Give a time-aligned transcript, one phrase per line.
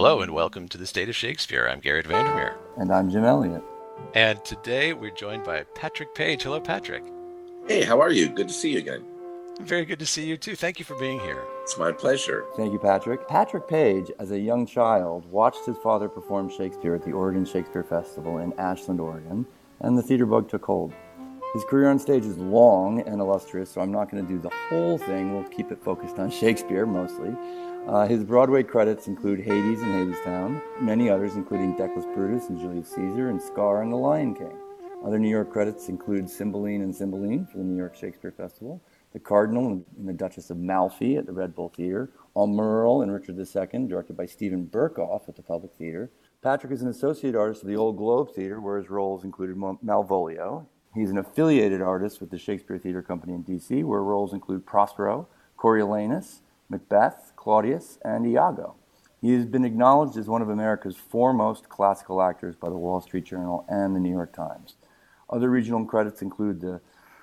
[0.00, 1.68] Hello and welcome to the State of Shakespeare.
[1.68, 2.56] I'm Garrett Vandermeer.
[2.76, 3.64] And I'm Jim Elliott.
[4.14, 6.44] And today we're joined by Patrick Page.
[6.44, 7.02] Hello, Patrick.
[7.66, 8.28] Hey, how are you?
[8.28, 9.04] Good to see you again.
[9.60, 10.54] Very good to see you too.
[10.54, 11.42] Thank you for being here.
[11.64, 12.44] It's my pleasure.
[12.56, 13.26] Thank you, Patrick.
[13.26, 17.82] Patrick Page, as a young child, watched his father perform Shakespeare at the Oregon Shakespeare
[17.82, 19.44] Festival in Ashland, Oregon,
[19.80, 20.94] and the theater bug took hold.
[21.54, 24.54] His career on stage is long and illustrious, so I'm not going to do the
[24.68, 25.34] whole thing.
[25.34, 27.34] We'll keep it focused on Shakespeare mostly.
[27.88, 32.90] Uh, his Broadway credits include Hades and Hadestown, many others, including Decius Brutus and Julius
[32.90, 34.52] Caesar, and Scar and The Lion King.
[35.02, 38.82] Other New York credits include Cymbeline and Cymbeline for the New York Shakespeare Festival,
[39.14, 43.38] The Cardinal and the Duchess of Malfi at the Red Bull Theater, Aumerle and Richard
[43.38, 46.10] II, directed by Steven Berkoff at the Public Theater.
[46.42, 50.66] Patrick is an associate artist of the Old Globe Theater, where his roles included Malvolio.
[50.94, 55.26] He's an affiliated artist with the Shakespeare Theater Company in D.C., where roles include Prospero,
[55.56, 58.74] Coriolanus, Macbeth, Claudius, and Iago.
[59.22, 63.24] He has been acknowledged as one of America's foremost classical actors by the Wall Street
[63.24, 64.74] Journal and the New York Times.
[65.30, 66.82] Other regional credits include the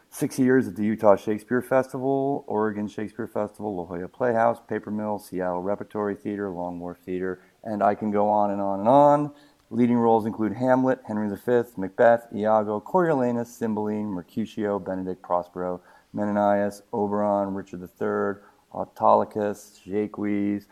[0.09, 5.19] six years at the Utah Shakespeare Festival, Oregon Shakespeare Festival, La Jolla Playhouse, Paper Mill,
[5.19, 9.31] Seattle Repertory Theater, Long Wharf Theater, and I can go on and on and on.
[9.69, 15.81] Leading roles include Hamlet, Henry V, Macbeth, Iago, Coriolanus, Cymbeline, Mercutio, Benedict Prospero,
[16.15, 18.41] Menenius, Oberon, Richard III,
[18.75, 20.65] Autolycus, Jaques,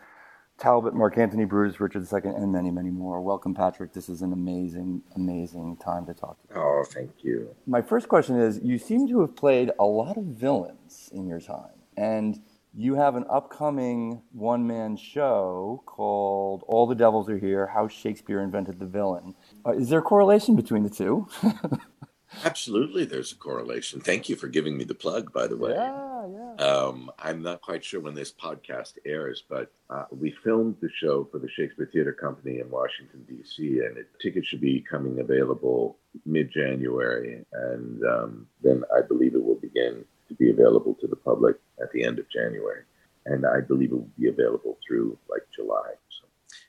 [0.58, 3.20] Talbot, Mark Antony Brutus, Richard II, and many, many more.
[3.20, 3.92] Welcome, Patrick.
[3.92, 6.60] This is an amazing, amazing time to talk to you.
[6.60, 7.54] Oh, thank you.
[7.66, 11.40] My first question is You seem to have played a lot of villains in your
[11.40, 12.40] time, and
[12.76, 18.40] you have an upcoming one man show called All the Devils Are Here How Shakespeare
[18.40, 19.34] Invented the Villain.
[19.66, 21.26] Uh, is there a correlation between the two?
[22.44, 24.00] Absolutely, there's a correlation.
[24.00, 25.72] Thank you for giving me the plug, by the way.
[25.72, 26.13] Yeah,
[26.58, 31.28] Um, I'm not quite sure when this podcast airs, but uh, we filmed the show
[31.30, 35.96] for the Shakespeare Theater Company in Washington, D.C., and it, tickets should be coming available
[36.24, 37.44] mid January.
[37.52, 41.92] And um, then I believe it will begin to be available to the public at
[41.92, 42.82] the end of January.
[43.26, 45.92] And I believe it will be available through like July.
[46.08, 46.26] So,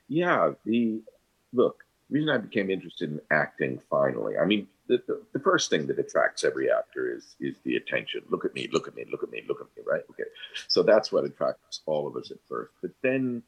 [0.08, 1.00] yeah, the
[1.52, 5.70] look, the reason I became interested in acting finally, I mean, the, the, the, first
[5.70, 8.22] thing that attracts every actor is is the attention.
[8.28, 10.02] Look at me, look at me, look at me, look at me, right?
[10.10, 10.28] Okay.
[10.68, 12.72] So that's what attracts all of us at first.
[12.82, 13.42] But then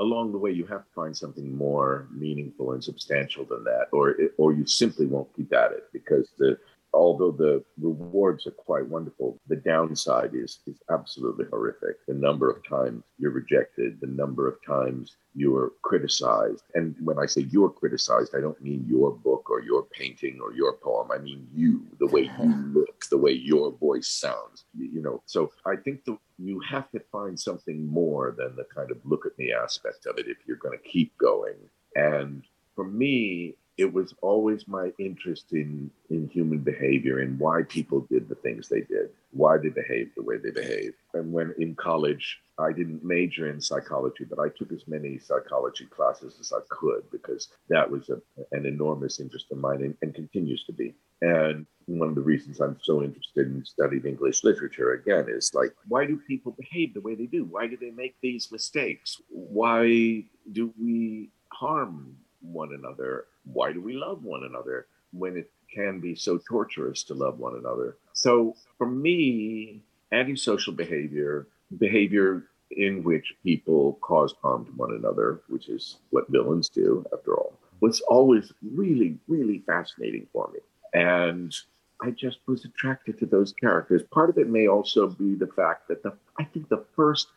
[0.00, 4.16] along the way you have to find something more meaningful and substantial than that or
[4.38, 6.58] or you simply won't keep at it because the
[6.94, 11.96] although the rewards are quite wonderful, the downside is is absolutely horrific.
[12.06, 16.62] The number of times you're rejected, the number of times you're criticized.
[16.74, 20.52] And when I say you're criticized, I don't mean your book or your painting or
[20.54, 21.10] your poem.
[21.12, 24.64] I mean you, the way you look, the way your voice sounds.
[24.78, 28.90] You know, so I think the, you have to find something more than the kind
[28.90, 31.56] of look at me aspect of it if you're going to keep going.
[31.96, 32.44] And
[32.74, 38.28] for me, it was always my interest in in human behavior and why people did
[38.28, 40.94] the things they did, why they behaved the way they behaved.
[41.12, 45.86] And when in college, I didn't major in psychology, but I took as many psychology
[45.86, 48.20] classes as I could because that was a,
[48.52, 50.94] an enormous interest of mine and, and continues to be.
[51.20, 55.74] And one of the reasons I'm so interested in studying English literature again is like,
[55.88, 57.44] why do people behave the way they do?
[57.44, 59.20] Why do they make these mistakes?
[59.28, 63.26] Why do we harm one another?
[63.44, 67.56] Why do we love one another when it can be so torturous to love one
[67.56, 67.96] another?
[68.12, 69.82] So for me,
[70.12, 76.68] antisocial behavior, behavior in which people cause harm to one another, which is what villains
[76.68, 80.60] do after all, was always really, really fascinating for me.
[80.94, 81.54] And
[82.02, 84.02] I just was attracted to those characters.
[84.12, 87.28] Part of it may also be the fact that the I think the first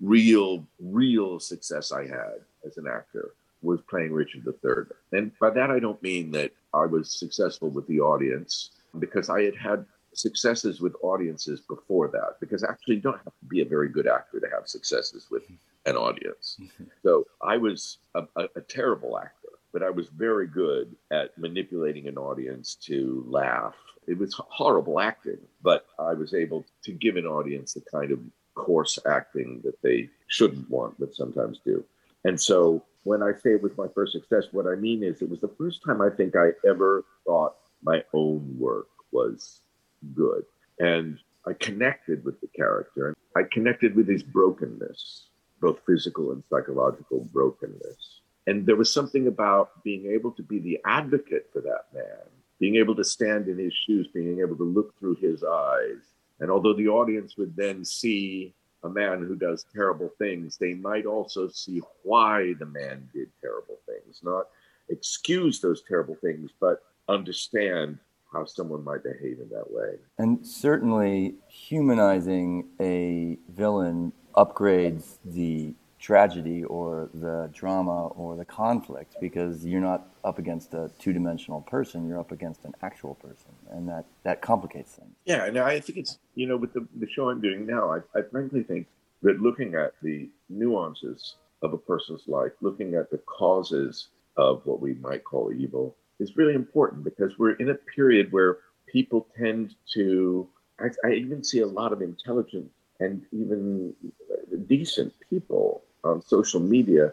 [0.00, 4.84] real, real success I had as an actor was playing Richard III.
[5.12, 9.42] And by that, I don't mean that I was successful with the audience because I
[9.42, 12.40] had had successes with audiences before that.
[12.40, 15.42] Because actually, you don't have to be a very good actor to have successes with
[15.86, 16.58] an audience.
[17.02, 22.08] So I was a, a, a terrible actor, but I was very good at manipulating
[22.08, 23.76] an audience to laugh.
[24.08, 28.18] It was horrible acting, but I was able to give an audience the kind of
[28.56, 31.84] coarse acting that they shouldn't want, but sometimes do.
[32.24, 35.30] And so when I say it was my first success, what I mean is it
[35.30, 39.60] was the first time I think I ever thought my own work was
[40.12, 40.44] good.
[40.80, 41.16] And
[41.46, 43.08] I connected with the character.
[43.08, 45.28] And I connected with his brokenness,
[45.60, 48.22] both physical and psychological brokenness.
[48.48, 52.26] And there was something about being able to be the advocate for that man,
[52.58, 56.02] being able to stand in his shoes, being able to look through his eyes.
[56.40, 58.52] And although the audience would then see
[58.86, 63.78] a man who does terrible things, they might also see why the man did terrible
[63.86, 64.46] things, not
[64.88, 67.98] excuse those terrible things, but understand
[68.32, 69.96] how someone might behave in that way.
[70.18, 75.74] And certainly humanizing a villain upgrades the
[76.06, 82.06] tragedy or the drama or the conflict because you're not up against a two-dimensional person
[82.06, 85.10] you're up against an actual person and that that complicates things.
[85.24, 87.98] Yeah and i think it's you know with the, the show i'm doing now I,
[88.16, 88.86] I frankly think
[89.22, 94.80] that looking at the nuances of a person's life looking at the causes of what
[94.80, 99.74] we might call evil is really important because we're in a period where people tend
[99.94, 100.48] to
[100.78, 102.70] I, I even see a lot of intelligent
[103.00, 103.92] and even
[104.68, 107.12] decent people on social media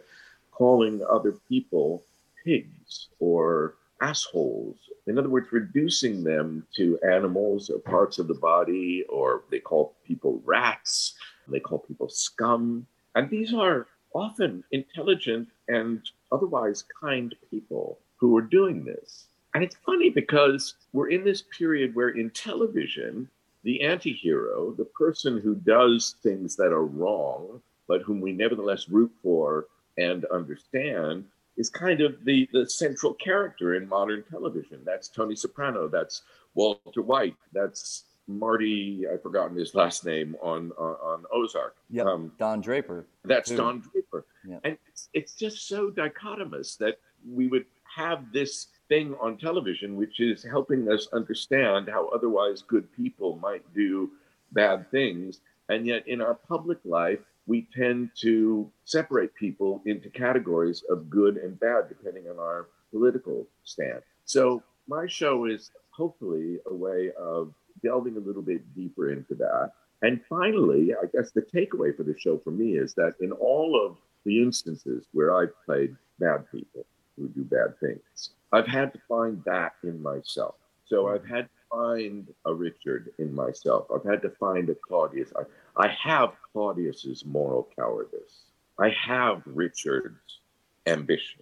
[0.52, 2.04] calling other people
[2.44, 4.76] pigs or assholes.
[5.08, 9.96] In other words, reducing them to animals or parts of the body, or they call
[10.06, 11.16] people rats,
[11.48, 12.86] they call people scum.
[13.16, 16.02] And these are often intelligent and
[16.32, 19.26] otherwise kind people who are doing this.
[19.54, 23.30] And it's funny because we're in this period where in television,
[23.64, 28.90] the anti hero, the person who does things that are wrong, but whom we nevertheless
[28.90, 31.26] root for and understand,
[31.58, 34.80] is kind of the, the central character in modern television.
[34.84, 36.24] That's Tony Soprano, that's
[36.56, 41.76] Walter White, that's Marty, I've forgotten his last name on on, on Ozark.
[41.90, 43.06] Yeah, um, Don Draper.
[43.26, 43.58] That's too.
[43.58, 44.26] Don Draper.
[44.48, 44.60] Yeah.
[44.64, 47.00] And it's, it's just so dichotomous that
[47.30, 47.66] we would
[47.96, 53.64] have this thing on television, which is helping us understand how otherwise good people might
[53.74, 54.12] do
[54.54, 55.42] bad things.
[55.70, 61.38] And yet in our public life, we tend to separate people into categories of good
[61.38, 64.02] and bad depending on our political stand.
[64.26, 67.54] So my show is hopefully a way of
[67.84, 69.72] delving a little bit deeper into that.
[70.02, 73.80] And finally, I guess the takeaway for the show for me is that in all
[73.86, 76.86] of the instances where I've played bad people
[77.18, 80.56] who do bad things, I've had to find that in myself.
[80.86, 83.88] So I've had to find a Richard in myself.
[83.94, 85.32] I've had to find a Claudius.
[85.36, 85.44] I,
[85.76, 88.46] I have Claudius's moral cowardice.
[88.80, 90.40] I have Richard's
[90.86, 91.42] ambition.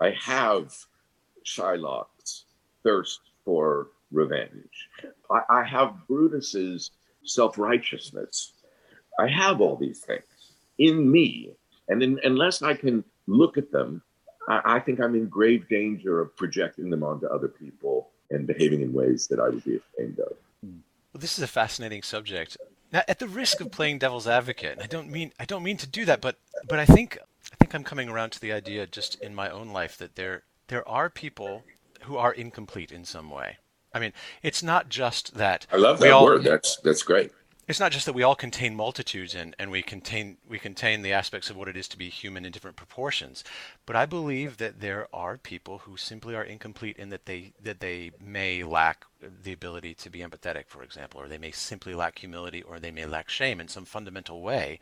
[0.00, 0.74] I have
[1.44, 2.44] Shylock's
[2.82, 4.88] thirst for revenge.
[5.30, 6.90] I, I have Brutus's
[7.24, 8.52] self-righteousness.
[9.18, 10.24] I have all these things
[10.78, 11.52] in me.
[11.88, 14.02] And in, unless I can look at them,
[14.48, 18.82] I, I think I'm in grave danger of projecting them onto other people and behaving
[18.82, 20.32] in ways that I would be ashamed of.
[20.62, 22.56] Well, this is a fascinating subject.
[22.92, 25.76] Now, at the risk of playing devil's advocate, and I don't mean I don't mean
[25.78, 26.36] to do that, but
[26.68, 27.18] but I think
[27.52, 30.44] I think I'm coming around to the idea just in my own life that there
[30.68, 31.64] there are people
[32.02, 33.58] who are incomplete in some way.
[33.92, 34.12] I mean,
[34.42, 35.66] it's not just that.
[35.72, 36.44] I love that all, word.
[36.44, 37.32] That's that's great
[37.68, 41.12] it's not just that we all contain multitudes and, and we contain we contain the
[41.12, 43.44] aspects of what it is to be human in different proportions
[43.86, 47.80] but i believe that there are people who simply are incomplete in that they that
[47.80, 49.04] they may lack
[49.42, 52.90] the ability to be empathetic for example or they may simply lack humility or they
[52.90, 54.80] may lack shame in some fundamental way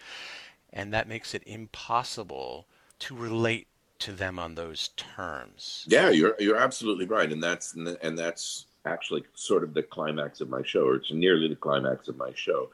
[0.72, 2.66] and that makes it impossible
[2.98, 3.66] to relate
[3.98, 5.84] to them on those terms.
[5.88, 10.48] Yeah you're you're absolutely right and that's and that's actually sort of the climax of
[10.48, 12.70] my show, or it's nearly the climax of my show.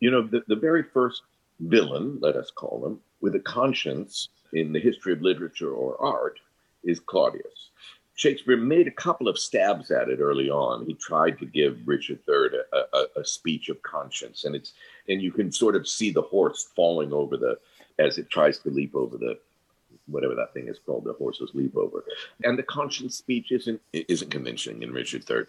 [0.00, 1.22] You know, the, the very first
[1.60, 6.38] villain, let us call him, with a conscience in the history of literature or art
[6.84, 7.70] is Claudius.
[8.14, 10.86] Shakespeare made a couple of stabs at it early on.
[10.86, 14.72] He tried to give Richard III a, a, a, speech of conscience, and it's
[15.08, 17.58] and you can sort of see the horse falling over the
[17.98, 19.38] as it tries to leap over the
[20.06, 22.04] whatever that thing is called, the horses leap over.
[22.44, 25.44] And the conscience speech isn't isn't convincing in Richard III.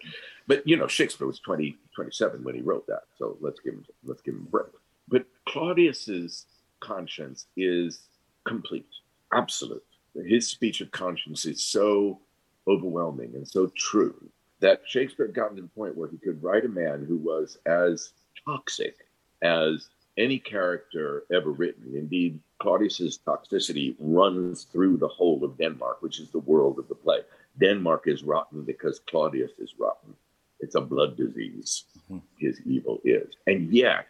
[0.46, 3.02] But you know, Shakespeare was 20, 27 when he wrote that.
[3.18, 4.66] So let's give him let's give him a break.
[5.08, 6.46] But Claudius's
[6.80, 8.00] conscience is
[8.44, 8.86] complete,
[9.32, 9.84] absolute.
[10.14, 12.20] His speech of conscience is so
[12.66, 16.64] overwhelming and so true that Shakespeare had gotten to the point where he could write
[16.64, 18.12] a man who was as
[18.44, 18.96] toxic
[19.42, 21.94] as any character ever written.
[21.94, 26.94] Indeed, Claudius's toxicity runs through the whole of Denmark, which is the world of the
[26.94, 27.20] play.
[27.60, 30.14] Denmark is rotten because Claudius is rotten.
[30.60, 31.84] It's a blood disease.
[32.10, 32.18] Mm-hmm.
[32.38, 33.34] His evil is.
[33.46, 34.06] And yet,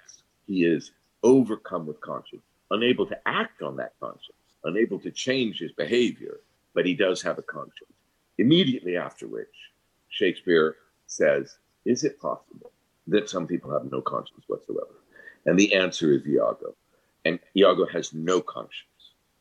[0.46, 5.72] he is overcome with conscience, unable to act on that conscience, unable to change his
[5.72, 6.40] behavior,
[6.74, 7.92] but he does have a conscience.
[8.38, 9.54] Immediately after which,
[10.08, 10.76] Shakespeare
[11.06, 12.70] says, Is it possible
[13.08, 14.94] that some people have no conscience whatsoever?
[15.44, 16.74] And the answer is Iago.
[17.24, 18.84] And Iago has no conscience.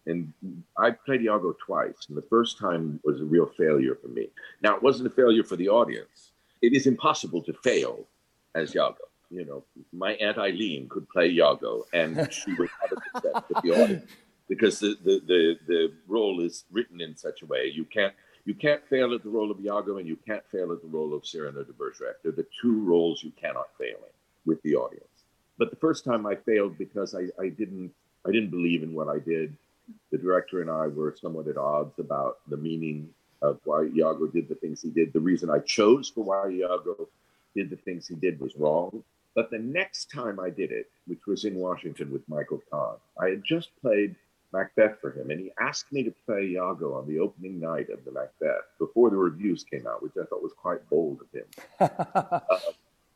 [0.06, 0.32] And
[0.78, 4.30] I played Iago twice, and the first time was a real failure for me.
[4.62, 6.32] Now, it wasn't a failure for the audience.
[6.62, 8.08] It is impossible to fail
[8.56, 9.04] as Iago.
[9.30, 13.64] you know, my Aunt Eileen could play Iago and she would have a success with
[13.64, 14.12] the audience
[14.50, 18.14] because the, the, the, the role is written in such a way you can't
[18.46, 21.14] you can't fail at the role of Iago and you can't fail at the role
[21.14, 22.16] of Cyrano de Bergerac.
[22.24, 24.14] They're the two roles you cannot fail in
[24.46, 25.17] with the audience.
[25.58, 27.92] But the first time I failed because I, I didn't
[28.28, 29.56] I didn't believe in what I did.
[30.12, 33.10] The director and I were somewhat at odds about the meaning
[33.42, 35.14] of why Iago did the things he did.
[35.14, 37.08] The reason I chose for why Iago
[37.56, 39.04] did the things he did was wrong.
[39.34, 43.30] But the next time I did it, which was in Washington with Michael Kahn, I
[43.30, 44.16] had just played
[44.52, 48.04] Macbeth for him, and he asked me to play Iago on the opening night of
[48.04, 51.46] the Macbeth before the reviews came out, which I thought was quite bold of him.
[51.80, 52.40] uh,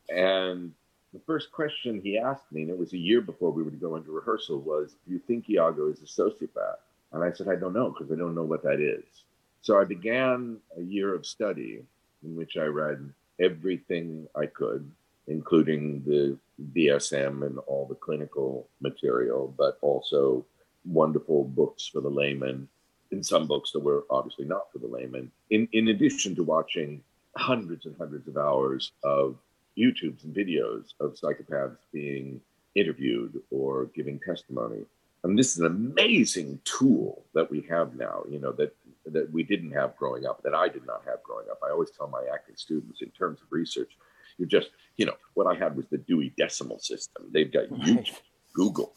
[0.10, 0.74] and
[1.13, 3.77] the first question he asked me, and it was a year before we were to
[3.77, 6.80] go into rehearsal, was, "Do you think Iago is a sociopath?"
[7.12, 9.24] And I said, "I don't know because I don't know what that is."
[9.62, 11.86] So I began a year of study
[12.24, 14.89] in which I read everything I could,
[15.27, 16.38] including the
[16.74, 20.46] DSM and all the clinical material, but also
[20.86, 22.68] wonderful books for the layman,
[23.12, 27.03] and some books that were obviously not for the layman, in, in addition to watching
[27.36, 29.38] hundreds and hundreds of hours of
[29.77, 32.41] YouTubes and videos of psychopaths being
[32.75, 34.85] interviewed or giving testimony.
[35.23, 38.75] And this is an amazing tool that we have now, you know, that
[39.07, 41.59] that we didn't have growing up, that I did not have growing up.
[41.63, 43.97] I always tell my acting students in terms of research,
[44.37, 47.25] you're just, you know, what I had was the Dewey Decimal System.
[47.31, 47.65] They've got.
[47.69, 48.19] YouTube,
[48.53, 48.93] Google,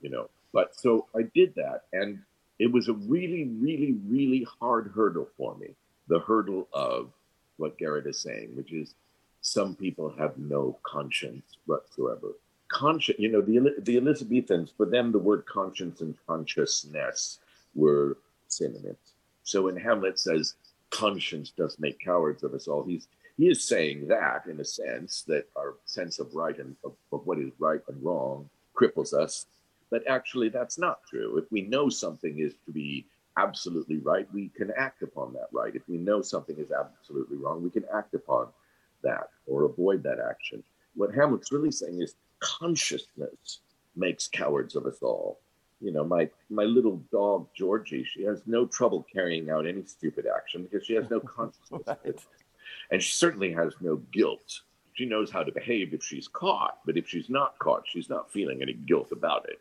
[0.00, 0.28] you know.
[0.52, 2.20] But so I did that, and
[2.58, 5.68] it was a really, really, really hard hurdle for me.
[6.08, 7.10] The hurdle of
[7.58, 8.94] what Garrett is saying, which is
[9.48, 12.32] some people have no conscience whatsoever.
[12.68, 17.38] Conscience, you know, the the Elizabethans, for them, the word conscience and consciousness
[17.74, 19.14] were synonyms.
[19.42, 20.54] So when Hamlet says
[20.90, 25.22] conscience does make cowards of us all, he's he is saying that in a sense
[25.22, 29.46] that our sense of right and of, of what is right and wrong cripples us.
[29.90, 31.38] But actually, that's not true.
[31.38, 33.06] If we know something is to be
[33.38, 35.74] absolutely right, we can act upon that right.
[35.74, 38.48] If we know something is absolutely wrong, we can act upon
[39.02, 40.62] that or avoid that action.
[40.94, 43.60] What Hamlet's really saying is consciousness
[43.96, 45.40] makes cowards of us all
[45.80, 50.26] you know, my my little dog Georgie, she has no trouble carrying out any stupid
[50.34, 52.20] action because she has no consciousness, right.
[52.90, 54.62] and she certainly has no guilt.
[54.94, 58.32] She knows how to behave if she's caught, but if she's not caught, she's not
[58.32, 59.60] feeling any guilt about it.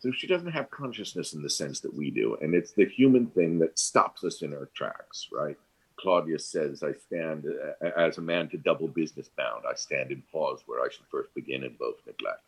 [0.00, 3.26] So she doesn't have consciousness in the sense that we do, and it's the human
[3.26, 5.56] thing that stops us in our tracks, right?
[6.00, 9.64] Claudius says, "I stand uh, as a man to double business bound.
[9.70, 12.42] I stand in pause where I should first begin and both neglect."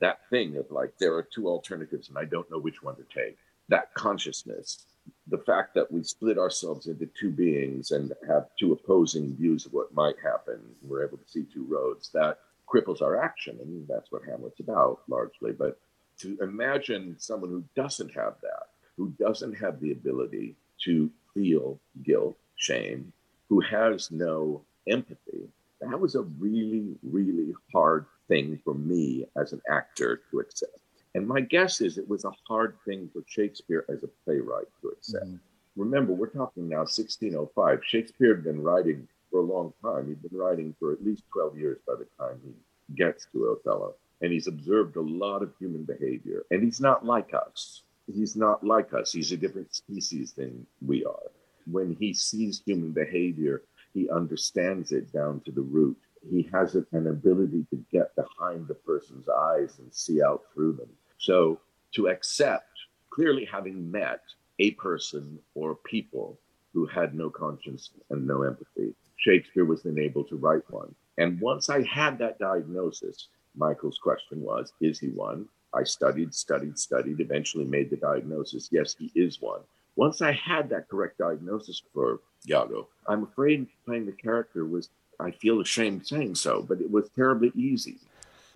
[0.00, 3.04] that thing of like there are two alternatives and I don't know which one to
[3.14, 3.38] take.
[3.68, 4.84] That consciousness,
[5.28, 9.72] the fact that we split ourselves into two beings and have two opposing views of
[9.72, 13.58] what might happen, we're able to see two roads, that cripples our action.
[13.62, 15.52] And that's what Hamlet's about largely.
[15.52, 15.78] But
[16.18, 22.36] to imagine someone who doesn't have that, who doesn't have the ability to feel guilt,
[22.56, 23.12] shame,
[23.48, 25.48] who has no empathy,
[25.80, 30.78] that was a really, really hard thing for me as an actor to accept.
[31.14, 34.88] And my guess is it was a hard thing for Shakespeare as a playwright to
[34.88, 35.26] accept.
[35.26, 35.36] Mm-hmm.
[35.76, 37.80] Remember, we're talking now 1605.
[37.84, 40.08] Shakespeare had been writing for a long time.
[40.08, 43.94] He'd been writing for at least 12 years by the time he gets to Othello.
[44.22, 46.44] And he's observed a lot of human behavior.
[46.50, 47.82] And he's not like us.
[48.12, 49.12] He's not like us.
[49.12, 51.30] He's a different species than we are.
[51.70, 55.96] When he sees human behavior, he understands it down to the root
[56.30, 60.88] he has an ability to get behind the person's eyes and see out through them.
[61.18, 61.60] So
[61.92, 62.70] to accept,
[63.10, 64.22] clearly having met
[64.58, 66.38] a person or people
[66.72, 70.94] who had no conscience and no empathy, Shakespeare was then able to write one.
[71.18, 75.46] And once I had that diagnosis, Michael's question was, is he one?
[75.72, 78.68] I studied, studied, studied, eventually made the diagnosis.
[78.72, 79.60] Yes, he is one.
[79.96, 84.88] Once I had that correct diagnosis for Iago, I'm afraid playing the character was
[85.20, 87.98] I feel ashamed saying so, but it was terribly easy.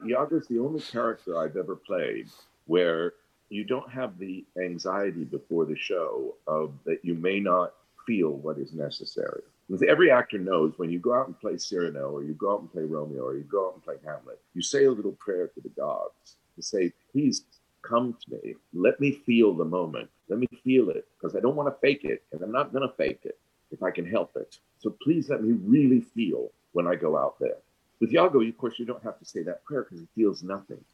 [0.05, 2.29] Iago's the only character I've ever played
[2.67, 3.15] where
[3.49, 7.75] you don't have the anxiety before the show of that you may not
[8.07, 9.43] feel what is necessary.
[9.87, 12.73] Every actor knows when you go out and play Cyrano or you go out and
[12.73, 15.61] play Romeo or you go out and play Hamlet, you say a little prayer to
[15.61, 17.45] the gods to say, please
[17.83, 18.55] come to me.
[18.73, 20.11] Let me feel the moment.
[20.29, 22.87] Let me feel it because I don't want to fake it and I'm not going
[22.87, 23.39] to fake it
[23.71, 24.59] if I can help it.
[24.79, 27.57] So please let me really feel when I go out there.
[28.01, 30.85] With Iago, of course, you don't have to say that prayer because he feels nothing.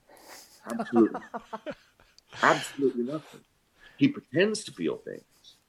[0.70, 1.20] Absolutely.
[2.42, 3.40] Absolutely nothing.
[3.96, 5.22] He pretends to feel things.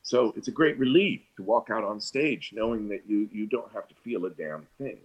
[0.04, 3.72] So it's a great relief to walk out on stage knowing that you, you don't
[3.74, 5.00] have to feel a damn thing.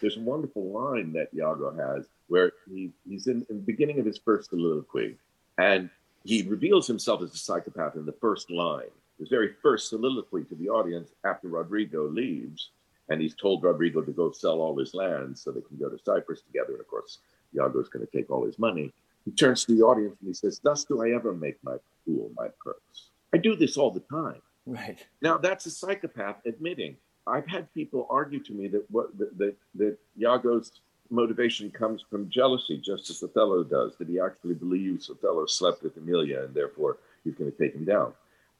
[0.00, 4.06] there's a wonderful line that Iago has where he, he's in, in the beginning of
[4.06, 5.16] his first soliloquy,
[5.58, 5.90] and
[6.24, 10.54] he reveals himself as a psychopath in the first line, his very first soliloquy to
[10.54, 12.70] the audience after Rodrigo leaves,
[13.08, 15.98] and he's told Rodrigo to go sell all his land so they can go to
[16.04, 16.72] Cyprus together.
[16.72, 17.18] And of course,
[17.54, 18.92] Iago's going to take all his money.
[19.24, 22.30] He turns to the audience and he says, Thus do I ever make my fool
[22.36, 23.10] my purse.
[23.32, 24.40] I do this all the time.
[24.66, 25.04] Right.
[25.20, 26.96] Now, that's a psychopath admitting.
[27.26, 30.80] I've had people argue to me that what that, that, that Iago's
[31.12, 35.96] motivation comes from jealousy, just as Othello does, that he actually believes Othello slept with
[35.96, 38.12] Emilia and therefore he's going to take him down.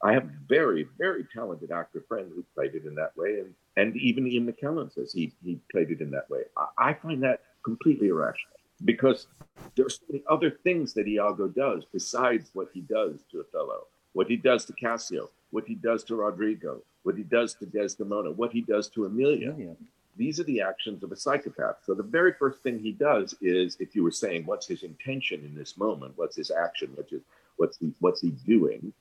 [0.04, 3.54] I have a very, very talented actor friend who played it in that way, and,
[3.76, 6.42] and even Ian McKellen says he, he played it in that way.
[6.56, 9.28] I, I find that completely irrational because
[9.76, 13.86] there are so many other things that Iago does besides what he does to Othello,
[14.12, 18.32] what he does to Cassio, what he does to Rodrigo, what he does to Desdemona,
[18.32, 19.54] what he does to Emilia.
[19.56, 19.74] Yeah.
[20.16, 21.76] These are the actions of a psychopath.
[21.86, 25.42] So the very first thing he does is, if you were saying, what's his intention
[25.44, 26.12] in this moment?
[26.16, 26.92] What's his action?
[26.96, 27.22] Which is,
[27.56, 28.92] what's he, what's he doing?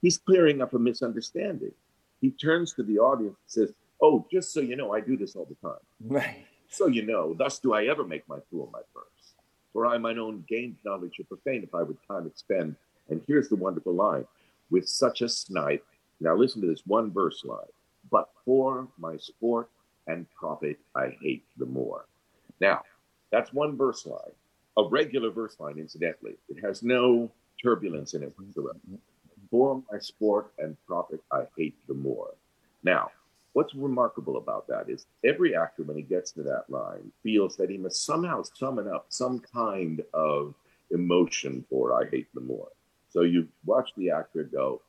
[0.00, 1.72] He's clearing up a misunderstanding.
[2.20, 5.34] He turns to the audience and says, "Oh, just so you know, I do this
[5.36, 5.80] all the time.
[6.00, 6.46] Right.
[6.68, 9.34] So you know, thus do I ever make my fool my purse.
[9.72, 12.76] For I mine own gained knowledge of profane if I would time expend.
[13.08, 14.26] And here's the wonderful line:
[14.70, 15.84] with such a snipe.
[16.20, 17.72] Now listen to this one verse line.
[18.10, 19.68] But for my sport
[20.06, 22.06] and profit, I hate the more.
[22.60, 22.82] Now,
[23.30, 24.34] that's one verse line,
[24.76, 26.36] a regular verse line, incidentally.
[26.48, 27.30] It has no
[27.62, 28.78] turbulence in it whatsoever.
[29.50, 32.34] For my sport and profit, I hate the more.
[32.82, 33.10] Now,
[33.52, 37.70] what's remarkable about that is every actor, when he gets to that line, feels that
[37.70, 40.54] he must somehow summon up some kind of
[40.90, 42.68] emotion for I hate the more.
[43.10, 44.82] So you watch the actor go,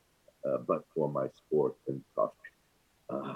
[0.48, 2.36] uh, but for my sport and profit,
[3.10, 3.34] uh,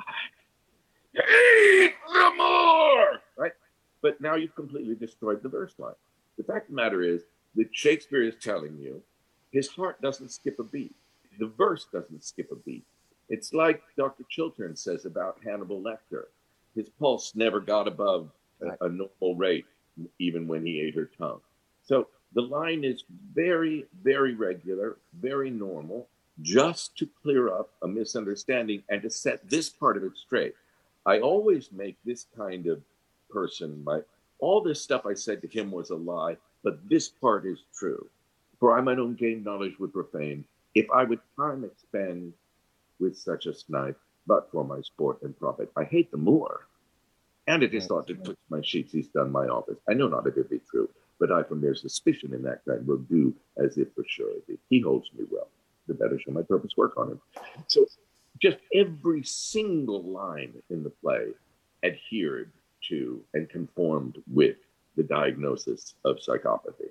[1.17, 3.53] hate the more, right?
[4.03, 5.95] But now you've completely destroyed the verse line.
[6.39, 7.23] The fact of the matter is
[7.55, 9.03] that Shakespeare is telling you
[9.53, 10.95] his heart doesn't skip a beat.
[11.39, 12.85] The verse doesn't skip a beat.
[13.29, 14.25] It's like Dr.
[14.29, 16.25] Chilton says about Hannibal Lecter.
[16.75, 19.67] His pulse never got above a, a normal rate,
[20.19, 21.41] even when he ate her tongue.
[21.85, 26.07] So the line is very, very regular, very normal,
[26.43, 30.55] just to clear up a misunderstanding and to set this part of it straight.
[31.07, 32.83] I always make this kind of
[33.31, 34.01] person my
[34.39, 38.07] all this stuff I said to him was a lie, but this part is true.
[38.61, 42.35] For I might own gain knowledge would profane, if I would time expend
[43.01, 46.67] with such a snipe, but for my sport and profit, I hate the Moor.
[47.47, 49.79] And it is thought to touch my sheets he's done my office.
[49.89, 50.89] I know not if it be true,
[51.21, 54.59] but I from mere suspicion in that kind will do as if for surety.
[54.69, 55.49] He holds me well.
[55.87, 57.21] The better shall my purpose work on him.
[57.69, 57.87] So
[58.41, 61.29] just every single line in the play
[61.83, 62.53] adhered
[62.89, 64.57] to and conformed with
[64.97, 66.91] the diagnosis of psychopathy.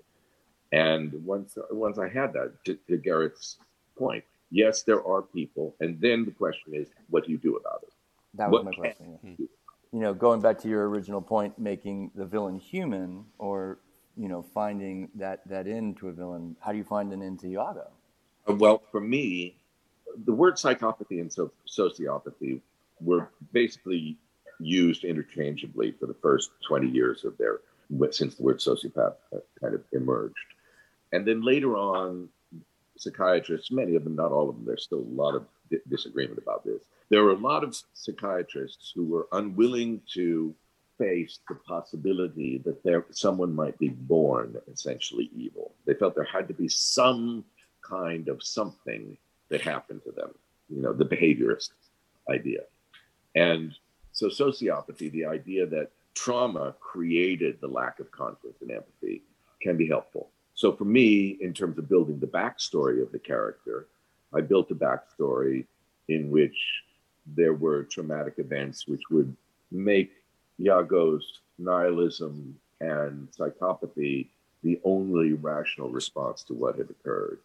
[0.72, 3.58] And once once I had that, to, to Garrett's
[3.98, 7.82] point, yes, there are people, and then the question is, what do you do about
[7.84, 7.94] it?
[8.34, 9.18] That was what my question.
[9.24, 9.44] You, hmm.
[9.94, 13.80] you know, going back to your original point, making the villain human, or
[14.18, 16.56] you know, finding that that end to a villain.
[16.60, 17.88] How do you find an end to Iago?
[18.48, 19.58] Well, for me,
[20.26, 22.62] the word psychopathy and so- sociopathy
[23.02, 24.18] were basically
[24.60, 27.60] used interchangeably for the first 20 years of their
[28.12, 29.16] since the word sociopath
[29.60, 30.36] kind of emerged.
[31.12, 32.30] And then later on,
[32.98, 36.40] psychiatrists, many of them, not all of them, there's still a lot of di- disagreement
[36.40, 36.84] about this.
[37.10, 40.56] There were a lot of psychiatrists who were unwilling to
[40.98, 45.74] face the possibility that there someone might be born essentially evil.
[45.86, 47.44] They felt there had to be some
[47.82, 49.18] kind of something
[49.50, 50.34] that happened to them,
[50.70, 51.70] you know, the behaviorist
[52.30, 52.62] idea.
[53.36, 53.74] And
[54.12, 59.22] so sociopathy, the idea that trauma created the lack of confidence and empathy,
[59.62, 60.30] can be helpful.
[60.54, 63.88] So for me, in terms of building the backstory of the character,
[64.34, 65.66] I built a backstory
[66.08, 66.56] in which
[67.36, 69.36] there were traumatic events which would
[69.72, 70.12] make
[70.62, 74.28] Iago's nihilism and psychopathy
[74.64, 77.40] the only rational response to what had occurred.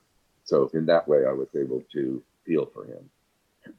[0.50, 3.08] So in that way, I was able to feel for him.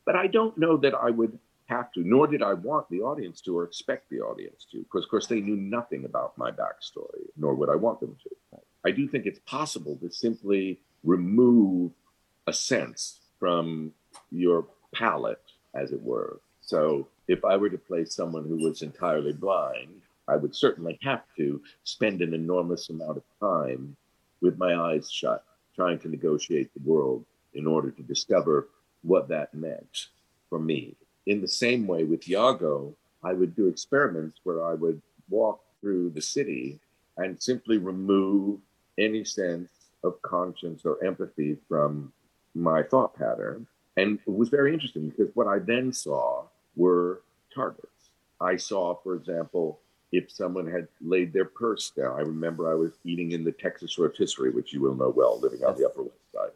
[0.05, 3.41] But I don't know that I would have to, nor did I want the audience
[3.41, 7.25] to or expect the audience to, because of course they knew nothing about my backstory,
[7.35, 8.59] nor would I want them to.
[8.85, 11.91] I do think it's possible to simply remove
[12.47, 13.91] a sense from
[14.31, 15.43] your palette,
[15.75, 16.39] as it were.
[16.61, 21.23] So if I were to play someone who was entirely blind, I would certainly have
[21.35, 23.97] to spend an enormous amount of time
[24.41, 25.43] with my eyes shut,
[25.81, 28.67] trying to negotiate the world in order to discover
[29.01, 30.09] what that meant
[30.47, 30.95] for me.
[31.25, 36.11] In the same way with Iago, I would do experiments where I would walk through
[36.11, 36.79] the city
[37.17, 38.59] and simply remove
[38.99, 39.69] any sense
[40.03, 42.13] of conscience or empathy from
[42.53, 43.65] my thought pattern.
[43.97, 46.43] And it was very interesting because what I then saw
[46.75, 47.21] were
[47.53, 47.87] targets.
[48.39, 49.79] I saw, for example,
[50.11, 52.17] if someone had laid their purse down.
[52.17, 55.63] I remember I was eating in the Texas rotisserie, which you will know well, living
[55.63, 56.51] on the Upper West Side.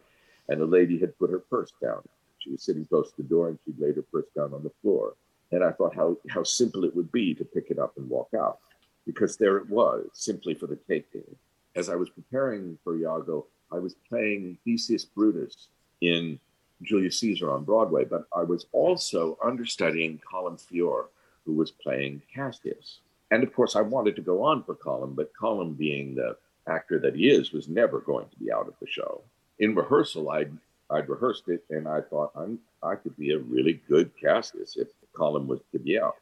[0.50, 2.02] And a lady had put her purse down.
[2.40, 4.72] She was sitting close to the door and she'd laid her purse down on the
[4.82, 5.16] floor.
[5.52, 8.30] And I thought how, how simple it would be to pick it up and walk
[8.38, 8.60] out
[9.06, 11.24] because there it was, simply for the taking.
[11.76, 15.68] As I was preparing for Iago, I was playing Decius Brutus
[16.02, 16.40] in
[16.82, 21.06] Julius Caesar on Broadway, but I was also understudying Colm Feore,
[21.46, 23.00] who was playing Cassius.
[23.32, 27.00] And of course, I wanted to go on for Colm, but Colm, being the actor
[27.00, 29.22] that he is, was never going to be out of the show.
[29.60, 30.52] In rehearsal, I'd,
[30.90, 34.78] I'd rehearsed it, and I thought I'm, I could be a really good cast Cassius
[34.78, 36.16] if Colm was to be out.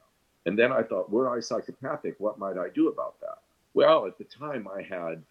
[0.45, 3.39] And then I thought, were I psychopathic, what might I do about that?
[3.73, 5.23] Well, at the time, I had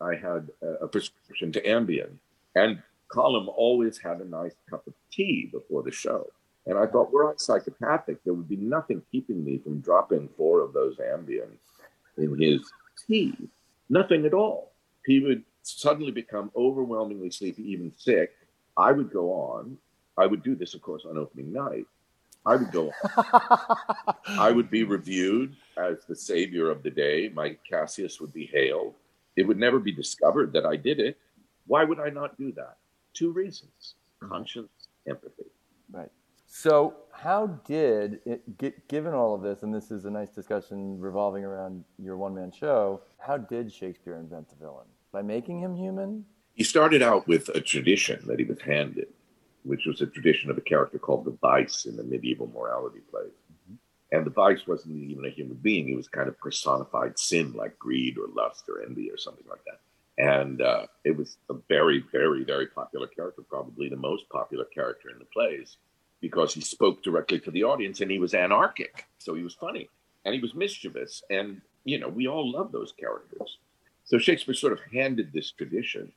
[0.00, 0.48] I had
[0.80, 2.10] a prescription to Ambien,
[2.54, 2.80] and
[3.10, 6.28] Colm always had a nice cup of tea before the show.
[6.66, 10.60] And I thought, were I psychopathic, there would be nothing keeping me from dropping four
[10.60, 11.50] of those Ambien
[12.16, 12.60] in his
[13.06, 13.34] tea.
[13.88, 14.72] Nothing at all.
[15.04, 18.32] He would suddenly become overwhelmingly sleepy, even sick.
[18.76, 19.76] I would go on.
[20.16, 21.86] I would do this, of course, on opening night.
[22.44, 22.92] I would go.
[23.16, 24.14] on.
[24.26, 27.30] I would be reviewed as the savior of the day.
[27.34, 28.94] My Cassius would be hailed.
[29.36, 31.18] It would never be discovered that I did it.
[31.66, 32.76] Why would I not do that?
[33.14, 34.32] Two reasons: mm-hmm.
[34.32, 35.46] conscience, empathy.
[35.90, 36.10] Right.
[36.54, 41.00] So, how did it, get, given all of this, and this is a nice discussion
[41.00, 44.86] revolving around your one-man show, how did Shakespeare invent the villain?
[45.12, 46.26] By making him human?
[46.54, 49.08] He started out with a tradition that he was handed
[49.64, 53.30] which was a tradition of a character called the Vice in the medieval morality plays.
[53.52, 53.74] Mm-hmm.
[54.16, 57.78] And the Vice wasn't even a human being; he was kind of personified sin, like
[57.78, 59.80] greed or lust or envy or something like that.
[60.18, 65.08] And uh, it was a very, very, very popular character, probably the most popular character
[65.08, 65.78] in the plays,
[66.22, 69.04] because he spoke directly to the audience and he was anarchic.
[69.18, 69.90] So he was funny
[70.24, 71.22] and he was mischievous.
[71.28, 73.58] And, you know, we all love those characters.
[74.04, 76.10] So Shakespeare sort of handed this tradition.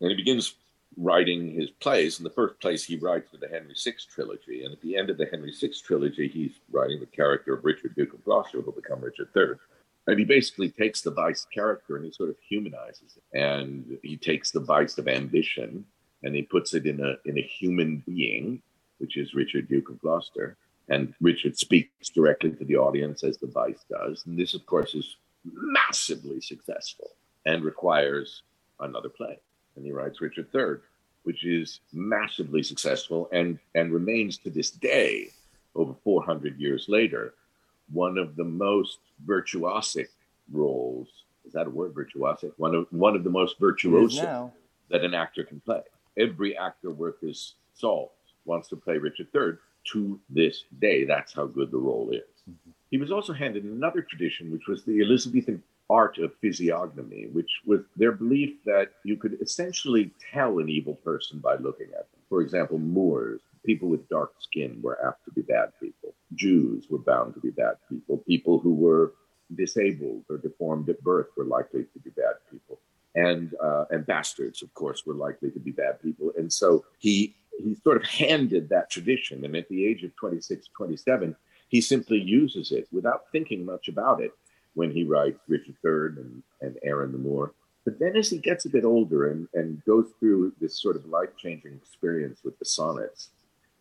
[0.00, 0.54] And he begins
[0.96, 2.18] writing his plays.
[2.18, 5.10] In the first place, he writes for the Henry VI trilogy, and at the end
[5.10, 8.64] of the Henry VI trilogy, he's writing the character of Richard, Duke of Gloucester, who
[8.64, 9.56] will become Richard III.
[10.06, 13.38] And he basically takes the vice character and he sort of humanizes it.
[13.38, 15.84] And he takes the vice of ambition
[16.22, 18.62] and he puts it in a in a human being,
[19.00, 20.56] which is Richard, Duke of Gloucester.
[20.88, 24.24] And Richard speaks directly to the audience as the vice does.
[24.26, 27.12] And this, of course, is massively successful
[27.46, 28.42] and requires
[28.80, 29.38] another play
[29.76, 30.76] and he writes Richard III,
[31.22, 35.30] which is massively successful and, and remains to this day,
[35.74, 37.34] over 400 years later,
[37.92, 40.08] one of the most virtuosic
[40.52, 41.08] roles.
[41.46, 42.52] Is that a word, virtuosic?
[42.56, 44.52] One of, one of the most virtuoso
[44.90, 45.82] that an actor can play.
[46.18, 48.12] Every actor worth his salt
[48.44, 49.52] wants to play Richard III
[49.92, 51.04] to this day.
[51.04, 52.20] That's how good the role is.
[52.48, 52.70] Mm-hmm.
[52.90, 57.80] He was also handed another tradition, which was the Elizabethan art of physiognomy, which was
[57.96, 62.20] their belief that you could essentially tell an evil person by looking at them.
[62.28, 66.14] For example, Moors, people with dark skin were apt to be bad people.
[66.34, 68.18] Jews were bound to be bad people.
[68.18, 69.14] People who were
[69.56, 72.78] disabled or deformed at birth were likely to be bad people.
[73.16, 76.32] And uh, and bastards, of course, were likely to be bad people.
[76.38, 79.44] And so he he sort of handed that tradition.
[79.44, 81.36] And at the age of 26, 27,
[81.68, 84.32] he simply uses it without thinking much about it
[84.74, 87.52] when he writes Richard III and, and Aaron the Moor.
[87.84, 91.06] But then as he gets a bit older and, and goes through this sort of
[91.06, 93.30] life changing experience with the sonnets,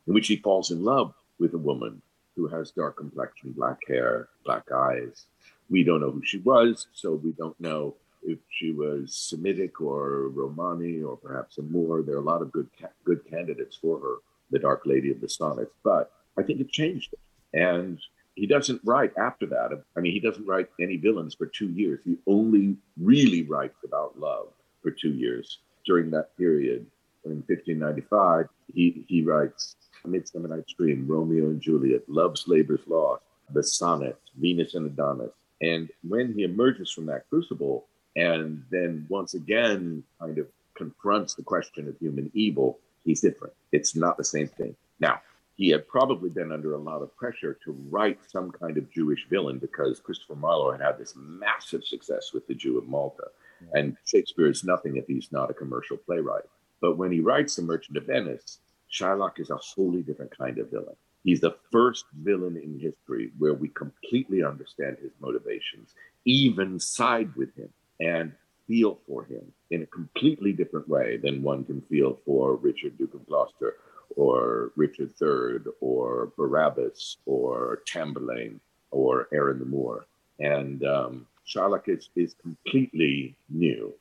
[0.08, 2.02] in which he falls in love with a woman
[2.36, 5.26] who has dark complexion, black hair, black eyes.
[5.70, 10.30] We don't know who she was, so we don't know if she was Semitic or
[10.30, 12.02] Romani or perhaps a Moor.
[12.02, 14.16] There are a lot of good ca- good candidates for her,
[14.52, 15.72] the Dark Lady of the Sonnets.
[15.84, 17.20] But I think it changed it.
[17.54, 18.00] And
[18.36, 19.84] he doesn't write after that.
[19.98, 22.00] I mean, he doesn't write any villains for two years.
[22.06, 24.48] He only really writes about love
[24.82, 25.60] for two years.
[25.86, 26.86] During that period,
[27.26, 33.64] in 1595, he, he writes Midsummer Night's Dream, Romeo and Juliet, Love's Labor's Lost, The
[33.64, 35.32] Sonnet, Venus and Adonis.
[35.62, 37.88] And when he emerges from that crucible
[38.20, 43.54] and then once again kind of confronts the question of human evil, he's different.
[43.72, 44.76] It's not the same thing.
[45.00, 45.22] Now,
[45.56, 49.26] he had probably been under a lot of pressure to write some kind of Jewish
[49.30, 53.28] villain because Christopher Marlowe had had this massive success with The Jew of Malta.
[53.74, 56.46] And Shakespeare is nothing if he's not a commercial playwright.
[56.82, 58.60] But when he writes The Merchant of Venice,
[58.92, 60.96] Shylock is a wholly different kind of villain.
[61.24, 65.94] He's the first villain in history where we completely understand his motivations,
[66.26, 68.32] even side with him and
[68.68, 73.14] feel for him in a completely different way than one can feel for Richard Duke
[73.14, 73.76] of Gloucester
[74.16, 78.60] or Richard III or Barabbas or Tamburlaine
[78.92, 80.06] or Aaron the Moor.
[80.40, 83.94] And um, Shylock is, is completely new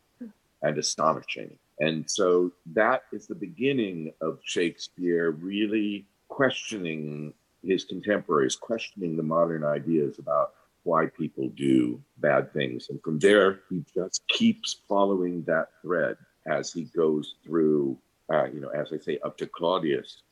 [0.63, 1.57] and astonishing.
[1.81, 7.33] And so that is the beginning of Shakespeare really questioning
[7.63, 10.55] his contemporaries, questioning the modern ideas about
[10.88, 12.88] why people do bad things.
[12.88, 17.98] And from there, he just keeps following that thread as he goes through,
[18.33, 20.22] uh, you know, as I say, up to Claudius,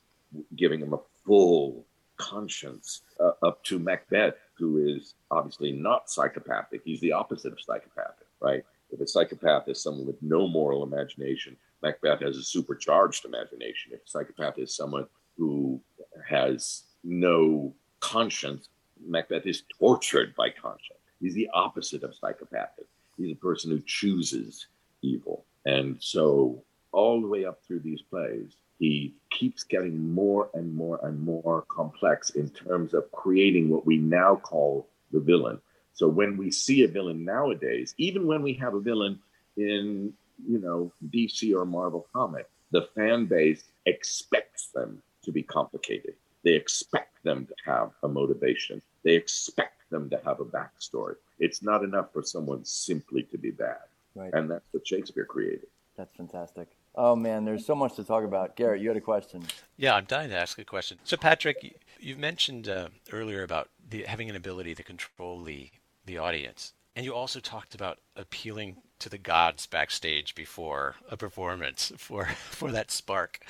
[0.56, 1.84] giving him a full
[2.16, 6.80] conscience, uh, up to Macbeth, who is obviously not psychopathic.
[6.86, 8.64] He's the opposite of psychopathic, right?
[8.90, 13.92] If a psychopath is someone with no moral imagination, Macbeth has a supercharged imagination.
[13.92, 15.82] If a psychopath is someone who
[16.26, 18.70] has no conscience,
[19.04, 21.00] Macbeth is tortured by conscience.
[21.20, 22.87] He's the opposite of psychopathic.
[23.16, 24.66] He's a person who chooses
[25.02, 25.44] evil.
[25.64, 31.00] And so, all the way up through these plays, he keeps getting more and more
[31.02, 35.61] and more complex in terms of creating what we now call the villain.
[35.94, 39.18] So when we see a villain nowadays, even when we have a villain
[39.56, 40.12] in,
[40.46, 46.14] you know, DC or Marvel comic, the fan base expects them to be complicated.
[46.46, 48.80] They expect them to have a motivation.
[49.02, 51.16] They expect them to have a backstory.
[51.40, 53.82] It's not enough for someone simply to be bad.
[54.14, 54.32] Right.
[54.32, 55.66] And that's what Shakespeare created.
[55.96, 56.68] That's fantastic.
[56.94, 58.54] Oh man, there's so much to talk about.
[58.54, 59.42] Garrett, you had a question.
[59.76, 60.98] Yeah, I'm dying to ask a question.
[61.02, 65.70] So, Patrick, you mentioned uh, earlier about the, having an ability to control the
[66.04, 71.90] the audience, and you also talked about appealing to the gods backstage before a performance
[71.98, 73.40] for for that spark,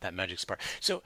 [0.00, 0.60] that magic spark.
[0.78, 1.02] So,